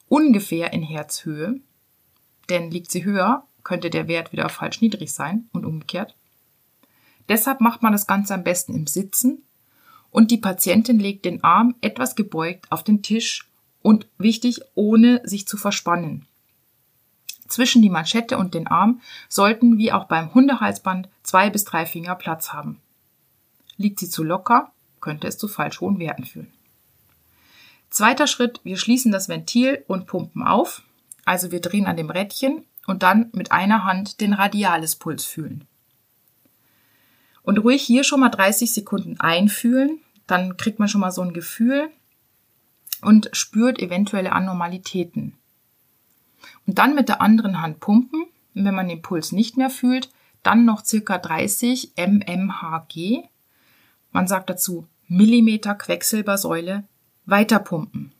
ungefähr 0.09 0.73
in 0.73 0.83
Herzhöhe, 0.83 1.61
denn 2.49 2.71
liegt 2.71 2.91
sie 2.91 3.05
höher, 3.05 3.47
könnte 3.63 3.91
der 3.91 4.09
Wert 4.09 4.33
wieder 4.33 4.49
falsch 4.49 4.81
niedrig 4.81 5.13
sein 5.13 5.49
und 5.53 5.67
umgekehrt. 5.67 6.15
Deshalb 7.29 7.61
macht 7.61 7.83
man 7.83 7.93
das 7.93 8.07
Ganze 8.07 8.33
am 8.33 8.43
besten 8.43 8.75
im 8.75 8.87
Sitzen 8.87 9.43
und 10.11 10.31
die 10.31 10.39
Patientin 10.39 10.99
legt 10.99 11.27
den 11.27 11.45
Arm 11.45 11.75
etwas 11.83 12.17
gebeugt 12.17 12.73
auf 12.73 12.83
den 12.83 13.03
Tisch 13.03 13.47
und 13.83 14.07
wichtig, 14.17 14.63
ohne 14.75 15.21
sich 15.25 15.47
zu 15.47 15.59
verspannen. 15.59 16.27
Zwischen 17.47 17.83
die 17.83 17.91
Manschette 17.91 18.39
und 18.39 18.55
den 18.55 18.67
Arm 18.67 19.01
sollten 19.29 19.77
wie 19.79 19.93
auch 19.93 20.05
beim 20.05 20.33
Hundehalsband 20.33 21.09
zwei 21.23 21.51
bis 21.51 21.65
drei 21.65 21.85
Finger 21.85 22.15
Platz 22.15 22.53
haben. 22.53 22.81
Liegt 23.77 24.01
sie 24.01 24.09
zu 24.09 24.25
locker, 24.25 24.73
könnte 25.01 25.27
es 25.27 25.39
zu 25.39 25.49
falsch 25.49 25.81
hohen 25.81 25.99
Werten 25.99 26.25
führen. 26.25 26.53
Zweiter 27.91 28.27
Schritt, 28.27 28.61
wir 28.65 28.77
schließen 28.77 29.13
das 29.13 29.29
Ventil 29.29 29.85
und 29.87 30.07
pumpen 30.07 30.43
auf. 30.43 30.83
Also 31.25 31.51
wir 31.51 31.61
drehen 31.61 31.87
an 31.87 31.97
dem 31.97 32.11
Rädchen 32.11 32.65
und 32.87 33.03
dann 33.03 33.31
mit 33.33 33.53
einer 33.53 33.85
Hand 33.85 34.21
den 34.21 34.33
Radialispuls 34.33 35.25
fühlen. 35.25 35.67
Und 37.43 37.59
ruhig 37.59 37.83
hier 37.83 38.05
schon 38.05 38.21
mal 38.21 38.29
30 38.29 38.73
Sekunden 38.73 39.21
einfühlen, 39.21 40.01
dann 40.27 40.57
kriegt 40.57 40.79
man 40.79 40.89
schon 40.89 41.01
mal 41.01 41.13
so 41.13 41.23
ein 41.23 41.33
Gefühl 41.33 41.91
und 43.01 43.31
spürt 43.33 43.79
eventuelle 43.79 44.33
Anormalitäten. 44.33 45.35
Und 46.67 46.79
dann 46.79 46.95
mit 46.95 47.09
der 47.09 47.21
anderen 47.21 47.61
Hand 47.63 47.81
pumpen. 47.81 48.25
Und 48.55 48.65
wenn 48.65 48.75
man 48.75 48.89
den 48.89 49.03
Puls 49.03 49.33
nicht 49.33 49.57
mehr 49.57 49.71
fühlt, 49.71 50.11
dann 50.43 50.65
noch 50.65 50.85
circa 50.85 51.19
30 51.19 51.93
mmHg. 51.97 53.29
Man 54.13 54.27
sagt 54.27 54.51
dazu 54.51 54.87
Millimeter 55.07 55.75
Quecksilbersäule 55.75 56.85
weiter 57.29 57.59
pumpen. 57.59 58.13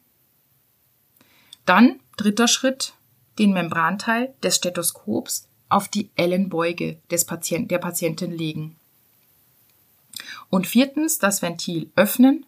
Dann 1.65 2.01
dritter 2.19 2.47
Schritt, 2.47 2.93
den 3.39 3.53
Membranteil 3.53 4.35
des 4.43 4.57
Stethoskops 4.57 5.49
auf 5.71 5.89
die 5.89 6.11
Ellenbeuge 6.15 7.01
des 7.11 7.25
Patient, 7.25 7.71
der 7.71 7.79
Patientin 7.79 8.31
legen. 8.31 8.77
Und 10.51 10.67
viertens 10.67 11.19
das 11.19 11.43
Ventil 11.43 11.91
öffnen 11.97 12.45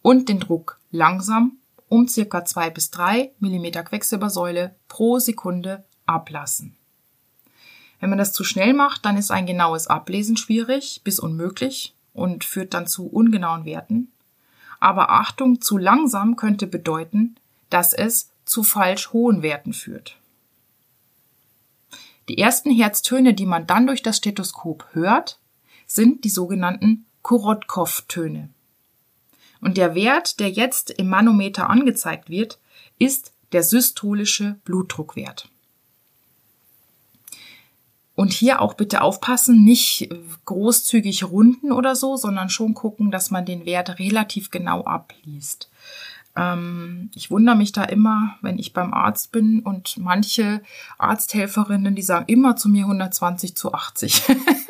und 0.00 0.28
den 0.28 0.40
Druck 0.40 0.78
langsam 0.90 1.58
um 1.88 2.06
circa 2.06 2.44
zwei 2.44 2.70
bis 2.70 2.90
drei 2.90 3.32
Millimeter 3.40 3.82
Quecksilbersäule 3.82 4.76
pro 4.86 5.18
Sekunde 5.18 5.84
ablassen. 6.06 6.76
Wenn 7.98 8.10
man 8.10 8.18
das 8.18 8.32
zu 8.32 8.44
schnell 8.44 8.74
macht, 8.74 9.04
dann 9.04 9.16
ist 9.16 9.32
ein 9.32 9.46
genaues 9.46 9.88
Ablesen 9.88 10.36
schwierig 10.36 11.00
bis 11.02 11.18
unmöglich 11.18 11.94
und 12.12 12.44
führt 12.44 12.74
dann 12.74 12.86
zu 12.86 13.08
ungenauen 13.08 13.64
Werten. 13.64 14.12
Aber 14.80 15.10
Achtung, 15.10 15.60
zu 15.60 15.78
langsam 15.78 16.36
könnte 16.36 16.66
bedeuten, 16.66 17.36
dass 17.68 17.92
es 17.92 18.30
zu 18.44 18.62
falsch 18.62 19.12
hohen 19.12 19.42
Werten 19.42 19.72
führt. 19.72 20.16
Die 22.28 22.38
ersten 22.38 22.70
Herztöne, 22.70 23.34
die 23.34 23.46
man 23.46 23.66
dann 23.66 23.86
durch 23.86 24.02
das 24.02 24.16
Stethoskop 24.16 24.86
hört, 24.92 25.38
sind 25.86 26.24
die 26.24 26.30
sogenannten 26.30 27.06
Korotkov-Töne. 27.22 28.48
Und 29.60 29.76
der 29.76 29.94
Wert, 29.94 30.40
der 30.40 30.50
jetzt 30.50 30.90
im 30.90 31.08
Manometer 31.08 31.68
angezeigt 31.68 32.30
wird, 32.30 32.58
ist 32.98 33.32
der 33.52 33.62
systolische 33.62 34.58
Blutdruckwert. 34.64 35.48
Und 38.20 38.34
hier 38.34 38.60
auch 38.60 38.74
bitte 38.74 39.00
aufpassen, 39.00 39.64
nicht 39.64 40.10
großzügig 40.44 41.24
runden 41.24 41.72
oder 41.72 41.96
so, 41.96 42.18
sondern 42.18 42.50
schon 42.50 42.74
gucken, 42.74 43.10
dass 43.10 43.30
man 43.30 43.46
den 43.46 43.64
Wert 43.64 43.98
relativ 43.98 44.50
genau 44.50 44.84
abliest. 44.84 45.70
Ähm, 46.36 47.10
ich 47.14 47.30
wundere 47.30 47.56
mich 47.56 47.72
da 47.72 47.82
immer, 47.82 48.36
wenn 48.42 48.58
ich 48.58 48.74
beim 48.74 48.92
Arzt 48.92 49.32
bin 49.32 49.60
und 49.60 49.96
manche 49.96 50.60
Arzthelferinnen, 50.98 51.94
die 51.94 52.02
sagen 52.02 52.26
immer 52.28 52.56
zu 52.56 52.68
mir 52.68 52.82
120 52.82 53.54
zu 53.54 53.72
80. 53.72 54.24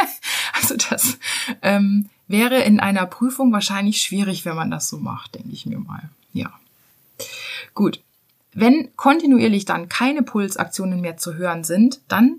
also 0.53 0.77
das 0.89 1.19
ähm, 1.61 2.09
wäre 2.29 2.61
in 2.61 2.79
einer 2.79 3.07
Prüfung 3.07 3.53
wahrscheinlich 3.53 4.01
schwierig, 4.01 4.45
wenn 4.45 4.55
man 4.55 4.71
das 4.71 4.89
so 4.89 4.99
macht, 4.99 5.35
denke 5.35 5.51
ich 5.51 5.67
mir 5.67 5.81
mal. 5.81 6.09
Ja. 6.33 6.53
Gut. 7.75 8.01
Wenn 8.55 8.95
kontinuierlich 8.95 9.65
dann 9.65 9.89
keine 9.89 10.23
Pulsaktionen 10.23 11.01
mehr 11.01 11.17
zu 11.17 11.35
hören 11.35 11.65
sind, 11.65 12.01
dann 12.07 12.39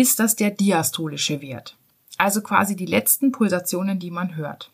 ist 0.00 0.18
das 0.18 0.34
der 0.34 0.50
diastolische 0.50 1.42
Wert. 1.42 1.76
Also 2.16 2.40
quasi 2.40 2.74
die 2.74 2.86
letzten 2.86 3.32
Pulsationen, 3.32 3.98
die 3.98 4.10
man 4.10 4.34
hört. 4.34 4.70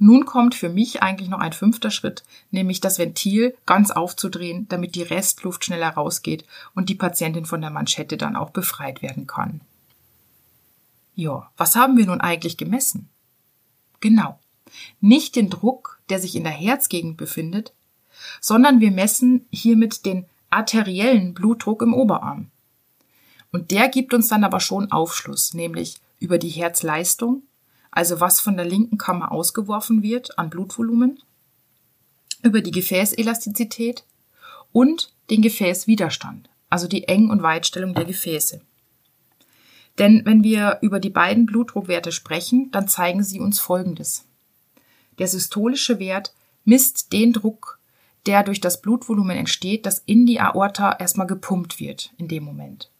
Nun 0.00 0.24
kommt 0.24 0.56
für 0.56 0.68
mich 0.68 1.00
eigentlich 1.00 1.28
noch 1.28 1.38
ein 1.38 1.52
fünfter 1.52 1.92
Schritt, 1.92 2.24
nämlich 2.50 2.80
das 2.80 2.98
Ventil 2.98 3.56
ganz 3.66 3.92
aufzudrehen, 3.92 4.66
damit 4.68 4.96
die 4.96 5.02
Restluft 5.02 5.64
schneller 5.64 5.90
rausgeht 5.90 6.44
und 6.74 6.88
die 6.88 6.96
Patientin 6.96 7.44
von 7.44 7.60
der 7.60 7.70
Manschette 7.70 8.16
dann 8.16 8.34
auch 8.34 8.50
befreit 8.50 9.00
werden 9.00 9.28
kann. 9.28 9.60
Ja, 11.14 11.48
was 11.56 11.76
haben 11.76 11.96
wir 11.96 12.06
nun 12.06 12.20
eigentlich 12.20 12.56
gemessen? 12.56 13.08
Genau. 14.00 14.40
Nicht 15.00 15.36
den 15.36 15.50
Druck, 15.50 16.00
der 16.10 16.18
sich 16.18 16.34
in 16.34 16.42
der 16.42 16.52
Herzgegend 16.52 17.16
befindet, 17.16 17.72
sondern 18.40 18.80
wir 18.80 18.90
messen 18.90 19.46
hiermit 19.50 20.04
den 20.04 20.26
arteriellen 20.50 21.32
Blutdruck 21.32 21.82
im 21.82 21.94
Oberarm. 21.94 22.50
Und 23.50 23.70
der 23.70 23.88
gibt 23.88 24.12
uns 24.12 24.28
dann 24.28 24.44
aber 24.44 24.60
schon 24.60 24.92
Aufschluss, 24.92 25.54
nämlich 25.54 25.96
über 26.20 26.38
die 26.38 26.50
Herzleistung, 26.50 27.42
also 27.90 28.20
was 28.20 28.40
von 28.40 28.56
der 28.56 28.66
linken 28.66 28.98
Kammer 28.98 29.32
ausgeworfen 29.32 30.02
wird 30.02 30.38
an 30.38 30.50
Blutvolumen, 30.50 31.20
über 32.42 32.60
die 32.60 32.70
Gefäßelastizität 32.70 34.04
und 34.72 35.12
den 35.30 35.42
Gefäßwiderstand, 35.42 36.48
also 36.68 36.86
die 36.86 37.08
Eng- 37.08 37.30
und 37.30 37.42
Weitstellung 37.42 37.94
der 37.94 38.04
Gefäße. 38.04 38.60
Denn 39.98 40.24
wenn 40.24 40.44
wir 40.44 40.78
über 40.80 41.00
die 41.00 41.10
beiden 41.10 41.46
Blutdruckwerte 41.46 42.12
sprechen, 42.12 42.70
dann 42.70 42.86
zeigen 42.86 43.24
sie 43.24 43.40
uns 43.40 43.58
Folgendes. 43.58 44.24
Der 45.18 45.26
systolische 45.26 45.98
Wert 45.98 46.32
misst 46.64 47.12
den 47.12 47.32
Druck, 47.32 47.80
der 48.26 48.44
durch 48.44 48.60
das 48.60 48.80
Blutvolumen 48.80 49.36
entsteht, 49.36 49.86
das 49.86 50.02
in 50.06 50.26
die 50.26 50.40
Aorta 50.40 50.92
erstmal 50.92 51.26
gepumpt 51.26 51.80
wird 51.80 52.12
in 52.18 52.28
dem 52.28 52.44
Moment. 52.44 52.90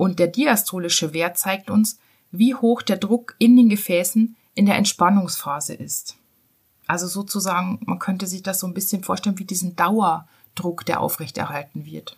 Und 0.00 0.18
der 0.18 0.28
diastolische 0.28 1.12
Wert 1.12 1.36
zeigt 1.36 1.68
uns, 1.68 1.98
wie 2.30 2.54
hoch 2.54 2.80
der 2.80 2.96
Druck 2.96 3.36
in 3.38 3.54
den 3.54 3.68
Gefäßen 3.68 4.34
in 4.54 4.64
der 4.64 4.76
Entspannungsphase 4.76 5.74
ist. 5.74 6.16
Also 6.86 7.06
sozusagen, 7.06 7.80
man 7.84 7.98
könnte 7.98 8.26
sich 8.26 8.42
das 8.42 8.60
so 8.60 8.66
ein 8.66 8.72
bisschen 8.72 9.04
vorstellen 9.04 9.38
wie 9.38 9.44
diesen 9.44 9.76
Dauerdruck, 9.76 10.86
der 10.86 11.00
aufrechterhalten 11.00 11.84
wird. 11.84 12.16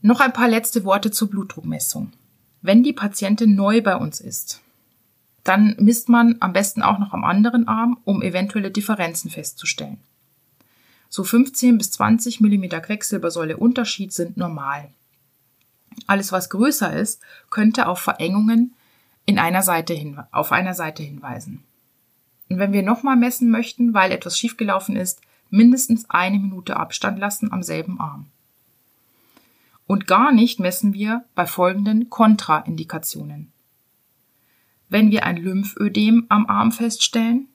Noch 0.00 0.20
ein 0.20 0.32
paar 0.32 0.48
letzte 0.48 0.84
Worte 0.84 1.10
zur 1.10 1.28
Blutdruckmessung. 1.28 2.10
Wenn 2.62 2.82
die 2.82 2.94
Patientin 2.94 3.54
neu 3.54 3.82
bei 3.82 3.94
uns 3.94 4.22
ist, 4.22 4.62
dann 5.42 5.76
misst 5.78 6.08
man 6.08 6.36
am 6.40 6.54
besten 6.54 6.80
auch 6.80 6.98
noch 6.98 7.12
am 7.12 7.24
anderen 7.24 7.68
Arm, 7.68 7.98
um 8.04 8.22
eventuelle 8.22 8.70
Differenzen 8.70 9.30
festzustellen. 9.30 9.98
So 11.14 11.22
15 11.22 11.78
bis 11.78 11.92
20 11.92 12.40
mm 12.40 12.70
Quecksilbersäule 12.82 13.56
Unterschied 13.56 14.12
sind 14.12 14.36
normal. 14.36 14.90
Alles, 16.08 16.32
was 16.32 16.50
größer 16.50 16.92
ist, 16.92 17.22
könnte 17.50 17.86
auf 17.86 18.00
Verengungen 18.00 18.74
in 19.24 19.38
einer 19.38 19.62
Seite 19.62 19.94
hin, 19.94 20.20
auf 20.32 20.50
einer 20.50 20.74
Seite 20.74 21.04
hinweisen. 21.04 21.62
Und 22.48 22.58
wenn 22.58 22.72
wir 22.72 22.82
nochmal 22.82 23.14
messen 23.14 23.48
möchten, 23.48 23.94
weil 23.94 24.10
etwas 24.10 24.36
schiefgelaufen 24.36 24.96
ist, 24.96 25.20
mindestens 25.50 26.10
eine 26.10 26.40
Minute 26.40 26.76
Abstand 26.78 27.20
lassen 27.20 27.52
am 27.52 27.62
selben 27.62 28.00
Arm. 28.00 28.26
Und 29.86 30.08
gar 30.08 30.32
nicht 30.32 30.58
messen 30.58 30.94
wir 30.94 31.24
bei 31.36 31.46
folgenden 31.46 32.10
Kontraindikationen. 32.10 33.52
Wenn 34.88 35.12
wir 35.12 35.24
ein 35.24 35.36
Lymphödem 35.36 36.26
am 36.28 36.46
Arm 36.46 36.72
feststellen 36.72 37.46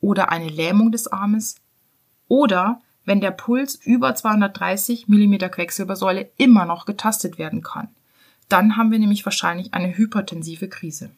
oder 0.00 0.32
eine 0.32 0.48
Lähmung 0.48 0.90
des 0.90 1.06
Armes 1.06 1.54
oder 2.26 2.80
wenn 3.06 3.22
der 3.22 3.30
Puls 3.30 3.76
über 3.76 4.14
230 4.14 5.08
mm 5.08 5.36
Quecksilbersäule 5.50 6.30
immer 6.36 6.66
noch 6.66 6.84
getastet 6.84 7.38
werden 7.38 7.62
kann. 7.62 7.88
Dann 8.48 8.76
haben 8.76 8.90
wir 8.90 8.98
nämlich 8.98 9.24
wahrscheinlich 9.24 9.72
eine 9.72 9.96
hypertensive 9.96 10.68
Krise. 10.68 11.10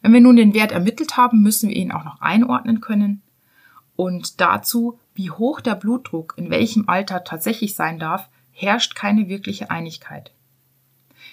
Wenn 0.00 0.12
wir 0.12 0.20
nun 0.20 0.36
den 0.36 0.54
Wert 0.54 0.72
ermittelt 0.72 1.16
haben, 1.16 1.42
müssen 1.42 1.68
wir 1.68 1.76
ihn 1.76 1.92
auch 1.92 2.04
noch 2.04 2.20
einordnen 2.20 2.80
können. 2.80 3.22
Und 3.96 4.40
dazu, 4.40 4.98
wie 5.14 5.30
hoch 5.30 5.60
der 5.60 5.74
Blutdruck 5.74 6.34
in 6.36 6.50
welchem 6.50 6.88
Alter 6.88 7.24
tatsächlich 7.24 7.74
sein 7.74 7.98
darf, 7.98 8.28
herrscht 8.52 8.94
keine 8.94 9.28
wirkliche 9.28 9.70
Einigkeit. 9.70 10.32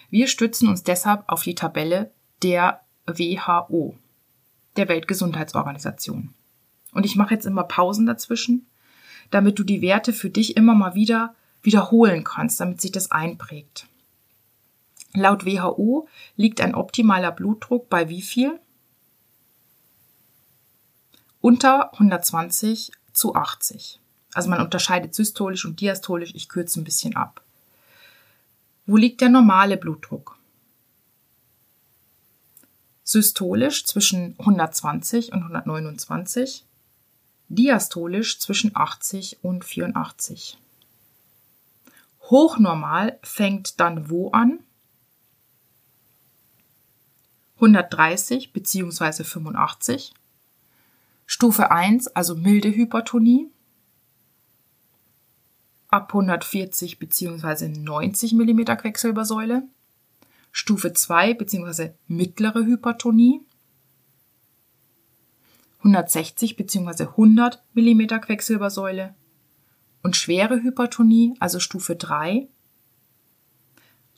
Wir 0.10 0.28
stützen 0.28 0.68
uns 0.68 0.84
deshalb 0.84 1.24
auf 1.28 1.44
die 1.44 1.56
Tabelle 1.56 2.12
der 2.42 2.82
WHO, 3.06 3.96
der 4.78 4.88
Weltgesundheitsorganisation. 4.88 6.34
Und 6.96 7.06
ich 7.06 7.18
mache 7.18 7.34
jetzt 7.34 7.46
immer 7.46 7.66
Pausen 7.66 8.06
dazwischen, 8.06 8.66
damit 9.30 9.60
du 9.60 9.64
die 9.64 9.82
Werte 9.82 10.14
für 10.14 10.30
dich 10.30 10.56
immer 10.56 10.74
mal 10.76 10.96
wieder 10.96 11.36
wiederholen 11.62 12.24
kannst, 12.24 12.60
damit 12.62 12.80
sich 12.80 12.92
das 12.92 13.12
einprägt. 13.12 13.88
Laut 15.14 15.46
WHO 15.46 16.08
liegt 16.38 16.62
ein 16.62 16.74
optimaler 16.74 17.34
Blutdruck 17.34 17.90
bei 17.90 18.08
wie 18.08 18.22
viel? 18.22 18.60
Unter 21.42 21.92
120 21.94 22.94
zu 23.12 23.36
80. 23.36 24.00
Also 24.34 24.50
man 24.50 24.62
unterscheidet 24.62 25.14
systolisch 25.14 25.66
und 25.66 25.82
diastolisch, 25.82 26.32
ich 26.34 26.48
kürze 26.48 26.80
ein 26.80 26.86
bisschen 26.86 27.18
ab. 27.18 27.42
Wo 28.86 28.96
liegt 28.96 29.20
der 29.20 29.30
normale 29.30 29.76
Blutdruck? 29.76 30.38
Systolisch 33.04 33.86
zwischen 33.86 34.36
120 34.40 35.34
und 35.34 35.40
129, 35.40 36.66
diastolisch 37.50 38.40
zwischen 38.40 38.76
80 38.76 39.44
und 39.44 39.64
84. 39.66 40.58
Hochnormal 42.30 43.20
fängt 43.22 43.80
dann 43.80 44.10
wo 44.10 44.32
an? 44.32 44.60
130 47.56 48.52
bzw. 48.52 49.24
85. 49.24 50.14
Stufe 51.26 51.72
1, 51.72 52.08
also 52.10 52.36
milde 52.36 52.70
Hypertonie, 52.70 53.50
ab 55.90 56.10
140 56.14 57.00
bzw. 57.00 57.70
90 57.70 58.34
mm 58.34 58.66
Quecksilbersäule. 58.66 59.64
Stufe 60.52 60.94
2 60.94 61.34
bzw. 61.34 61.92
mittlere 62.08 62.66
Hypertonie, 62.66 63.42
160 65.86 66.56
bzw. 66.56 67.04
100 67.04 67.62
mm 67.76 68.08
Quecksilbersäule 68.20 69.14
und 70.02 70.16
schwere 70.16 70.64
Hypertonie, 70.64 71.36
also 71.40 71.60
Stufe 71.60 71.96
3, 71.96 72.48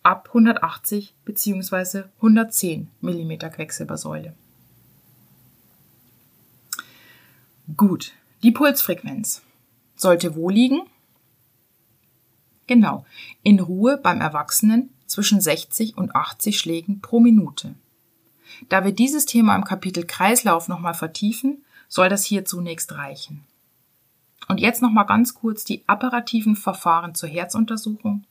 ab 0.01 0.29
180 0.29 1.13
bzw. 1.25 2.03
110 2.17 2.89
mm 3.01 3.37
Quecksilbersäule. 3.51 4.33
Gut, 7.75 8.13
die 8.43 8.51
Pulsfrequenz 8.51 9.41
sollte 9.97 10.35
wo 10.35 10.49
liegen? 10.49 10.83
Genau, 12.67 13.05
in 13.43 13.59
Ruhe 13.59 13.97
beim 13.97 14.21
Erwachsenen 14.21 14.89
zwischen 15.05 15.41
60 15.41 15.97
und 15.97 16.15
80 16.15 16.59
Schlägen 16.59 17.01
pro 17.01 17.19
Minute. 17.19 17.75
Da 18.69 18.83
wir 18.83 18.91
dieses 18.91 19.25
Thema 19.25 19.55
im 19.55 19.63
Kapitel 19.63 20.05
Kreislauf 20.05 20.67
nochmal 20.67 20.93
vertiefen, 20.93 21.63
soll 21.87 22.09
das 22.09 22.25
hier 22.25 22.45
zunächst 22.45 22.91
reichen. 22.93 23.45
Und 24.47 24.59
jetzt 24.59 24.81
nochmal 24.81 25.05
ganz 25.05 25.33
kurz 25.33 25.63
die 25.63 25.83
apparativen 25.87 26.55
Verfahren 26.55 27.15
zur 27.15 27.29
Herzuntersuchung. 27.29 28.23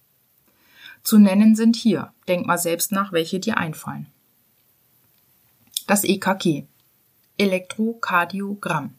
Zu 1.03 1.19
nennen 1.19 1.55
sind 1.55 1.77
hier, 1.77 2.13
denk 2.27 2.47
mal 2.47 2.59
selbst 2.59 2.93
nach, 2.93 3.13
welche 3.13 3.39
dir 3.39 3.59
einfallen. 3.59 4.07
Das 5.87 6.05
EKG, 6.05 6.65
Elektrokardiogramm. 7.39 8.95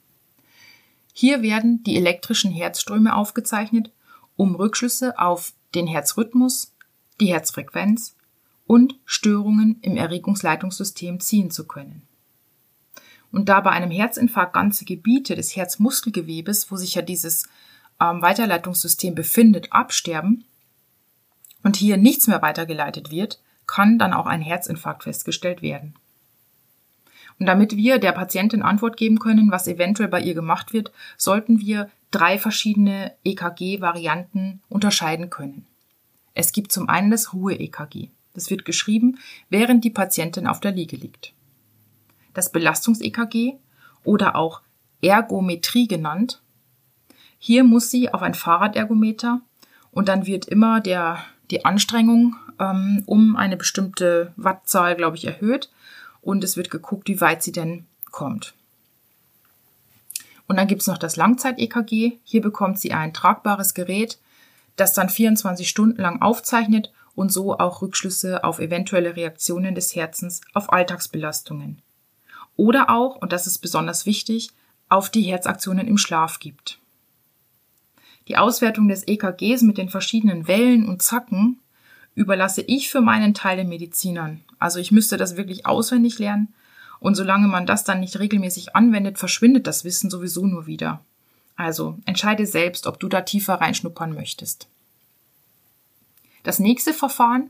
Hier 1.13 1.41
werden 1.41 1.83
die 1.83 1.97
elektrischen 1.97 2.51
Herzströme 2.51 3.15
aufgezeichnet, 3.15 3.91
um 4.35 4.55
Rückschlüsse 4.55 5.17
auf 5.19 5.53
den 5.73 5.87
Herzrhythmus, 5.87 6.73
die 7.19 7.33
Herzfrequenz 7.33 8.15
und 8.67 8.95
Störungen 9.05 9.79
im 9.81 9.97
Erregungsleitungssystem 9.97 11.19
ziehen 11.19 11.49
zu 11.49 11.65
können. 11.65 12.03
Und 13.31 13.49
da 13.49 13.61
bei 13.61 13.71
einem 13.71 13.91
Herzinfarkt 13.91 14.53
ganze 14.53 14.85
Gebiete 14.85 15.35
des 15.35 15.55
Herzmuskelgewebes, 15.55 16.71
wo 16.71 16.75
sich 16.75 16.95
ja 16.95 17.01
dieses 17.01 17.47
ähm, 17.99 18.21
Weiterleitungssystem 18.21 19.15
befindet, 19.15 19.71
absterben, 19.71 20.45
und 21.63 21.75
hier 21.75 21.97
nichts 21.97 22.27
mehr 22.27 22.41
weitergeleitet 22.41 23.11
wird, 23.11 23.41
kann 23.65 23.99
dann 23.99 24.13
auch 24.13 24.25
ein 24.25 24.41
Herzinfarkt 24.41 25.03
festgestellt 25.03 25.61
werden. 25.61 25.95
Und 27.39 27.45
damit 27.45 27.75
wir 27.75 27.99
der 27.99 28.13
Patientin 28.13 28.61
Antwort 28.61 28.95
geben 28.95 29.19
können, 29.19 29.51
was 29.51 29.67
eventuell 29.67 30.07
bei 30.07 30.21
ihr 30.21 30.33
gemacht 30.33 30.71
wird, 30.73 30.91
sollten 31.17 31.59
wir 31.59 31.89
drei 32.09 32.39
verschiedene 32.39 33.13
EKG-Varianten 33.25 34.61
unterscheiden 34.69 35.29
können. 35.29 35.67
Es 36.33 36.51
gibt 36.51 36.71
zum 36.71 36.87
einen 36.87 37.11
das 37.11 37.33
Ruhe-EKG. 37.33 38.09
Das 38.37 38.51
wird 38.51 38.65
geschrieben, 38.65 39.17
während 39.49 39.83
die 39.83 39.89
Patientin 39.89 40.45
auf 40.45 40.59
der 40.59 40.71
Liege 40.71 40.95
liegt. 40.95 41.33
Das 42.35 42.51
Belastungs-EKG 42.51 43.55
oder 44.03 44.35
auch 44.35 44.61
Ergometrie 45.01 45.87
genannt. 45.87 46.43
Hier 47.39 47.63
muss 47.63 47.89
sie 47.89 48.13
auf 48.13 48.21
ein 48.21 48.35
Fahrradergometer 48.35 49.41
und 49.89 50.07
dann 50.07 50.27
wird 50.27 50.45
immer 50.45 50.81
der 50.81 51.23
die 51.49 51.65
Anstrengung 51.65 52.35
ähm, 52.59 53.01
um 53.07 53.35
eine 53.35 53.57
bestimmte 53.57 54.33
Wattzahl, 54.35 54.95
glaube 54.95 55.17
ich, 55.17 55.25
erhöht 55.25 55.71
und 56.21 56.43
es 56.43 56.57
wird 56.57 56.69
geguckt, 56.69 57.07
wie 57.07 57.19
weit 57.19 57.41
sie 57.41 57.51
denn 57.51 57.87
kommt. 58.11 58.53
Und 60.47 60.57
dann 60.57 60.67
gibt 60.67 60.81
es 60.81 60.87
noch 60.87 60.99
das 60.99 61.15
Langzeit-EKG. 61.15 62.19
Hier 62.23 62.41
bekommt 62.41 62.77
sie 62.79 62.93
ein 62.93 63.13
tragbares 63.15 63.73
Gerät, 63.73 64.19
das 64.75 64.93
dann 64.93 65.09
24 65.09 65.67
Stunden 65.67 66.01
lang 66.01 66.21
aufzeichnet 66.21 66.91
und 67.17 67.33
so 67.33 67.57
auch 67.57 67.81
Rückschlüsse 67.81 68.43
auf 68.43 68.59
eventuelle 68.59 69.15
Reaktionen 69.15 69.73
des 69.73 69.95
Herzens 69.95 70.41
auf 70.53 70.71
Alltagsbelastungen. 70.71 71.81
Oder 72.55 72.91
auch, 72.91 73.15
und 73.15 73.33
das 73.33 73.47
ist 73.47 73.57
besonders 73.57 74.05
wichtig, 74.05 74.51
auf 74.87 75.09
die 75.09 75.23
Herzaktionen 75.23 75.87
im 75.87 75.97
Schlaf 75.97 76.37
gibt. 76.37 76.77
Die 78.27 78.37
Auswertung 78.37 78.87
des 78.87 79.07
EKGs 79.07 79.63
mit 79.63 79.79
den 79.79 79.89
verschiedenen 79.89 80.47
Wellen 80.47 80.87
und 80.87 81.01
Zacken 81.01 81.59
überlasse 82.13 82.61
ich 82.61 82.89
für 82.89 83.01
meinen 83.01 83.33
Teil 83.33 83.57
den 83.57 83.69
Medizinern. 83.69 84.41
Also 84.59 84.79
ich 84.79 84.91
müsste 84.91 85.17
das 85.17 85.37
wirklich 85.37 85.65
auswendig 85.65 86.19
lernen 86.19 86.53
Und 86.99 87.15
solange 87.15 87.47
man 87.47 87.65
das 87.65 87.83
dann 87.83 87.99
nicht 87.99 88.19
regelmäßig 88.19 88.75
anwendet, 88.75 89.17
verschwindet 89.17 89.65
das 89.65 89.83
Wissen 89.83 90.09
sowieso 90.09 90.45
nur 90.45 90.67
wieder. 90.67 91.03
Also 91.55 91.97
entscheide 92.05 92.45
selbst, 92.45 92.85
ob 92.85 92.99
du 92.99 93.07
da 93.07 93.21
tiefer 93.21 93.55
reinschnuppern 93.55 94.13
möchtest. 94.13 94.67
Das 96.47 96.59
nächste 96.59 96.93
Verfahren 96.93 97.49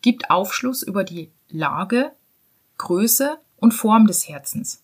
gibt 0.00 0.30
Aufschluss 0.30 0.82
über 0.82 1.04
die 1.04 1.30
Lage, 1.50 2.12
Größe 2.78 3.38
und 3.58 3.72
Form 3.72 4.06
des 4.06 4.26
Herzens. 4.26 4.82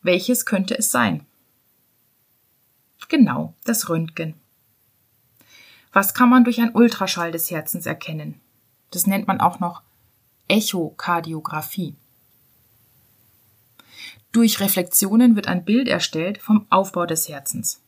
Welches 0.00 0.46
könnte 0.46 0.78
es 0.78 0.90
sein? 0.90 1.26
Genau, 3.10 3.52
das 3.64 3.90
Röntgen. 3.90 4.32
Was 5.92 6.14
kann 6.14 6.30
man 6.30 6.44
durch 6.44 6.62
ein 6.62 6.74
Ultraschall 6.74 7.30
des 7.30 7.50
Herzens 7.50 7.84
erkennen? 7.84 8.40
Das 8.90 9.06
nennt 9.06 9.28
man 9.28 9.38
auch 9.38 9.60
noch 9.60 9.82
Echokardiographie. 10.48 11.96
Durch 14.32 14.60
Reflexionen 14.60 15.36
wird 15.36 15.46
ein 15.46 15.66
Bild 15.66 15.88
erstellt 15.88 16.38
vom 16.38 16.64
Aufbau 16.70 17.04
des 17.04 17.28
Herzens. 17.28 17.82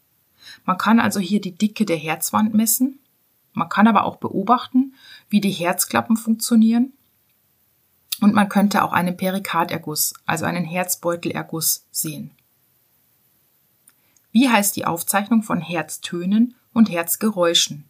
Man 0.67 0.77
kann 0.77 1.01
also 1.01 1.21
hier 1.21 1.41
die 1.41 1.57
Dicke 1.57 1.87
der 1.87 1.97
Herzwand 1.97 2.53
messen. 2.53 2.99
Man 3.57 3.71
kann 3.71 3.89
aber 3.89 4.05
auch 4.05 4.17
beobachten, 4.17 4.95
wie 5.31 5.41
die 5.41 5.51
Herzklappen 5.51 6.19
funktionieren. 6.19 6.93
Und 8.21 8.35
man 8.35 8.51
könnte 8.51 8.85
auch 8.85 8.93
einen 8.93 9.17
Perikarderguss, 9.17 10.13
also 10.27 10.45
einen 10.45 10.65
Herzbeutelerguss 10.65 11.87
sehen. 11.91 12.33
Wie 14.31 14.51
heißt 14.51 14.77
die 14.77 14.85
Aufzeichnung 14.85 15.43
von 15.43 15.63
Herztönen 15.63 16.55
und 16.75 16.91
Herzgeräuschen? 16.91 17.85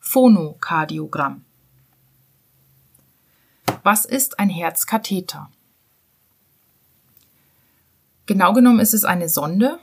Phonokardiogramm. 0.00 1.44
Was 3.84 4.04
ist 4.04 4.40
ein 4.40 4.50
Herzkatheter? 4.50 5.48
Genau 8.26 8.52
genommen 8.52 8.80
ist 8.80 8.94
es 8.94 9.04
eine 9.04 9.28
Sonde, 9.28 9.78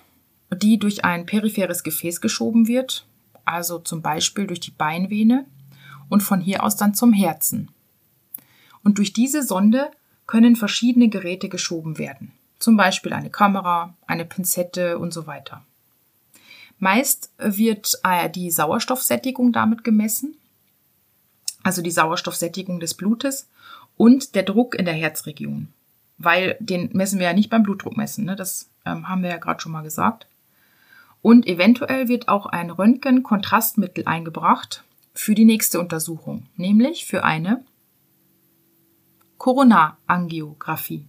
die 0.54 0.78
durch 0.78 1.06
ein 1.06 1.26
peripheres 1.26 1.84
Gefäß 1.84 2.20
geschoben 2.20 2.68
wird, 2.68 3.08
also 3.46 3.80
zum 3.80 4.02
Beispiel 4.02 4.48
durch 4.48 4.60
die 4.60 4.72
Beinvene 4.72 5.46
und 6.10 6.22
von 6.22 6.42
hier 6.42 6.64
aus 6.64 6.76
dann 6.76 6.94
zum 6.94 7.14
Herzen. 7.14 7.72
Und 8.84 8.98
durch 8.98 9.14
diese 9.14 9.44
Sonde 9.44 9.92
können 10.28 10.56
verschiedene 10.56 11.10
Geräte 11.10 11.50
geschoben 11.50 11.98
werden, 11.98 12.32
zum 12.60 12.78
Beispiel 12.78 13.14
eine 13.14 13.30
Kamera, 13.30 13.96
eine 14.08 14.26
Pinzette 14.26 14.98
und 15.00 15.14
so 15.14 15.28
weiter. 15.28 15.64
Meist 16.78 17.32
wird 17.38 18.00
äh, 18.04 18.30
die 18.30 18.52
Sauerstoffsättigung 18.52 19.54
damit 19.54 19.84
gemessen, 19.84 20.36
also 21.64 21.82
die 21.82 21.92
Sauerstoffsättigung 21.92 22.80
des 22.80 22.94
Blutes 22.94 23.50
und 23.98 24.36
der 24.36 24.44
Druck 24.44 24.76
in 24.76 24.86
der 24.86 24.94
Herzregion 24.94 25.70
weil 26.18 26.58
den 26.60 26.90
messen 26.94 27.20
wir 27.20 27.28
ja 27.28 27.34
nicht 27.34 27.50
beim 27.50 27.64
Blutdruck 27.64 27.98
messen, 27.98 28.26
ne? 28.26 28.36
das 28.36 28.70
ähm, 28.86 29.08
haben 29.08 29.24
wir 29.24 29.30
ja 29.30 29.38
gerade 29.38 29.60
schon 29.60 29.72
mal 29.72 29.84
gesagt. 29.84 30.28
Und 31.26 31.48
eventuell 31.48 32.08
wird 32.08 32.28
auch 32.28 32.46
ein 32.46 32.70
Röntgen-Kontrastmittel 32.70 34.06
eingebracht 34.06 34.84
für 35.16 35.34
die 35.34 35.46
nächste 35.46 35.80
Untersuchung, 35.80 36.46
nämlich 36.56 37.08
für 37.08 37.24
eine 37.24 37.66
Koronarangiographie. 39.40 41.08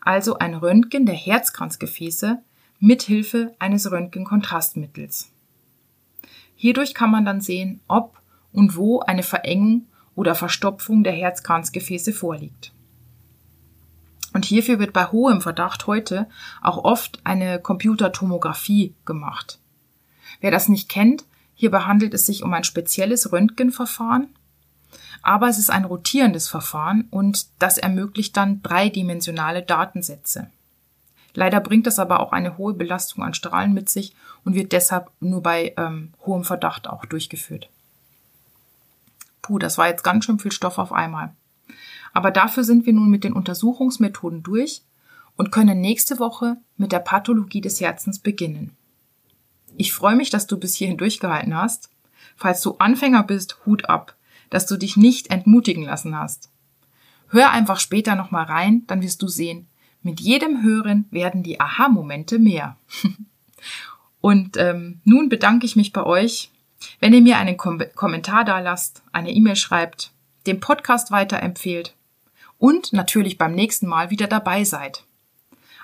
Also 0.00 0.38
ein 0.38 0.54
Röntgen 0.54 1.04
der 1.04 1.14
Herzkranzgefäße 1.14 2.38
mithilfe 2.80 3.54
eines 3.58 3.92
Röntgenkontrastmittels. 3.92 5.30
Hierdurch 6.54 6.94
kann 6.94 7.10
man 7.10 7.26
dann 7.26 7.42
sehen, 7.42 7.82
ob 7.88 8.18
und 8.50 8.76
wo 8.76 9.00
eine 9.00 9.24
Verengung 9.24 9.88
oder 10.14 10.34
Verstopfung 10.34 11.04
der 11.04 11.12
Herzkranzgefäße 11.12 12.14
vorliegt. 12.14 12.72
Und 14.32 14.44
hierfür 14.44 14.78
wird 14.78 14.92
bei 14.92 15.06
hohem 15.06 15.40
Verdacht 15.40 15.86
heute 15.86 16.28
auch 16.62 16.78
oft 16.84 17.20
eine 17.24 17.60
Computertomographie 17.60 18.94
gemacht. 19.04 19.58
Wer 20.40 20.50
das 20.50 20.68
nicht 20.68 20.88
kennt, 20.88 21.24
hierbei 21.54 21.80
handelt 21.80 22.14
es 22.14 22.26
sich 22.26 22.42
um 22.42 22.52
ein 22.54 22.64
spezielles 22.64 23.32
Röntgenverfahren, 23.32 24.28
aber 25.22 25.48
es 25.48 25.58
ist 25.58 25.70
ein 25.70 25.84
rotierendes 25.84 26.48
Verfahren 26.48 27.06
und 27.10 27.46
das 27.58 27.78
ermöglicht 27.78 28.36
dann 28.36 28.62
dreidimensionale 28.62 29.62
Datensätze. 29.62 30.50
Leider 31.34 31.60
bringt 31.60 31.86
das 31.86 31.98
aber 31.98 32.20
auch 32.20 32.32
eine 32.32 32.58
hohe 32.58 32.74
Belastung 32.74 33.22
an 33.22 33.34
Strahlen 33.34 33.72
mit 33.72 33.88
sich 33.88 34.14
und 34.44 34.54
wird 34.54 34.72
deshalb 34.72 35.10
nur 35.20 35.42
bei 35.42 35.72
ähm, 35.76 36.12
hohem 36.26 36.44
Verdacht 36.44 36.88
auch 36.88 37.06
durchgeführt. 37.06 37.70
Puh, 39.40 39.58
das 39.58 39.78
war 39.78 39.88
jetzt 39.88 40.04
ganz 40.04 40.24
schön 40.24 40.38
viel 40.38 40.52
Stoff 40.52 40.78
auf 40.78 40.92
einmal. 40.92 41.34
Aber 42.12 42.30
dafür 42.30 42.64
sind 42.64 42.86
wir 42.86 42.92
nun 42.92 43.10
mit 43.10 43.24
den 43.24 43.32
Untersuchungsmethoden 43.32 44.42
durch 44.42 44.82
und 45.36 45.50
können 45.50 45.80
nächste 45.80 46.18
Woche 46.18 46.56
mit 46.76 46.92
der 46.92 46.98
Pathologie 46.98 47.60
des 47.60 47.80
Herzens 47.80 48.18
beginnen. 48.18 48.76
Ich 49.76 49.92
freue 49.92 50.16
mich, 50.16 50.30
dass 50.30 50.46
du 50.46 50.58
bis 50.58 50.74
hierhin 50.74 50.98
durchgehalten 50.98 51.56
hast. 51.56 51.90
Falls 52.36 52.60
du 52.60 52.76
Anfänger 52.78 53.22
bist, 53.22 53.58
Hut 53.64 53.88
ab, 53.88 54.16
dass 54.50 54.66
du 54.66 54.76
dich 54.76 54.96
nicht 54.96 55.30
entmutigen 55.30 55.84
lassen 55.84 56.16
hast. 56.16 56.50
Hör 57.28 57.50
einfach 57.50 57.80
später 57.80 58.14
nochmal 58.14 58.44
rein, 58.44 58.82
dann 58.86 59.00
wirst 59.00 59.22
du 59.22 59.28
sehen, 59.28 59.66
mit 60.02 60.20
jedem 60.20 60.62
Hören 60.62 61.06
werden 61.10 61.42
die 61.42 61.60
Aha-Momente 61.60 62.38
mehr. 62.38 62.76
Und 64.20 64.56
ähm, 64.56 65.00
nun 65.04 65.28
bedanke 65.28 65.64
ich 65.64 65.74
mich 65.74 65.92
bei 65.92 66.04
euch, 66.04 66.50
wenn 67.00 67.14
ihr 67.14 67.22
mir 67.22 67.38
einen 67.38 67.56
Kom 67.56 67.80
Kommentar 67.94 68.44
da 68.44 68.58
lasst, 68.60 69.02
eine 69.12 69.30
E-Mail 69.30 69.56
schreibt, 69.56 70.12
den 70.46 70.60
Podcast 70.60 71.10
weiterempfehlt 71.10 71.94
und 72.62 72.92
natürlich 72.92 73.38
beim 73.38 73.56
nächsten 73.56 73.88
Mal 73.88 74.10
wieder 74.10 74.28
dabei 74.28 74.62
seid. 74.62 75.04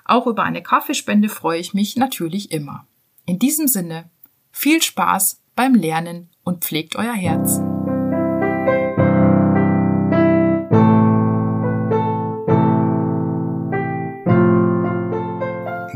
Auch 0.05 0.29
über 0.29 0.45
eine 0.45 0.63
Kaffeespende 0.63 1.29
freue 1.29 1.59
ich 1.59 1.75
mich 1.75 1.97
natürlich 1.97 2.53
immer. 2.53 2.87
In 3.27 3.41
diesem 3.41 3.67
Sinne, 3.67 4.09
viel 4.53 4.81
Spaß 4.81 5.41
beim 5.57 5.75
Lernen 5.75 6.31
und 6.45 6.65
pflegt 6.65 6.95
euer 6.95 7.15
Herz. 7.15 7.61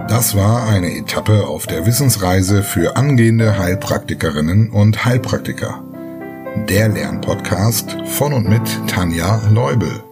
Das 0.09 0.37
war 0.37 0.69
eine 0.69 0.97
Etappe 0.97 1.47
auf 1.47 1.69
der 1.69 1.87
Wissensreise 1.87 2.65
für 2.65 2.97
angehende 2.97 3.57
Heilpraktikerinnen 3.57 4.71
und 4.71 5.05
Heilpraktiker. 5.05 5.85
Der 6.69 6.89
Lernpodcast 6.89 7.97
von 8.07 8.33
und 8.33 8.49
mit 8.49 8.69
Tanja 8.89 9.41
Leubel. 9.49 10.03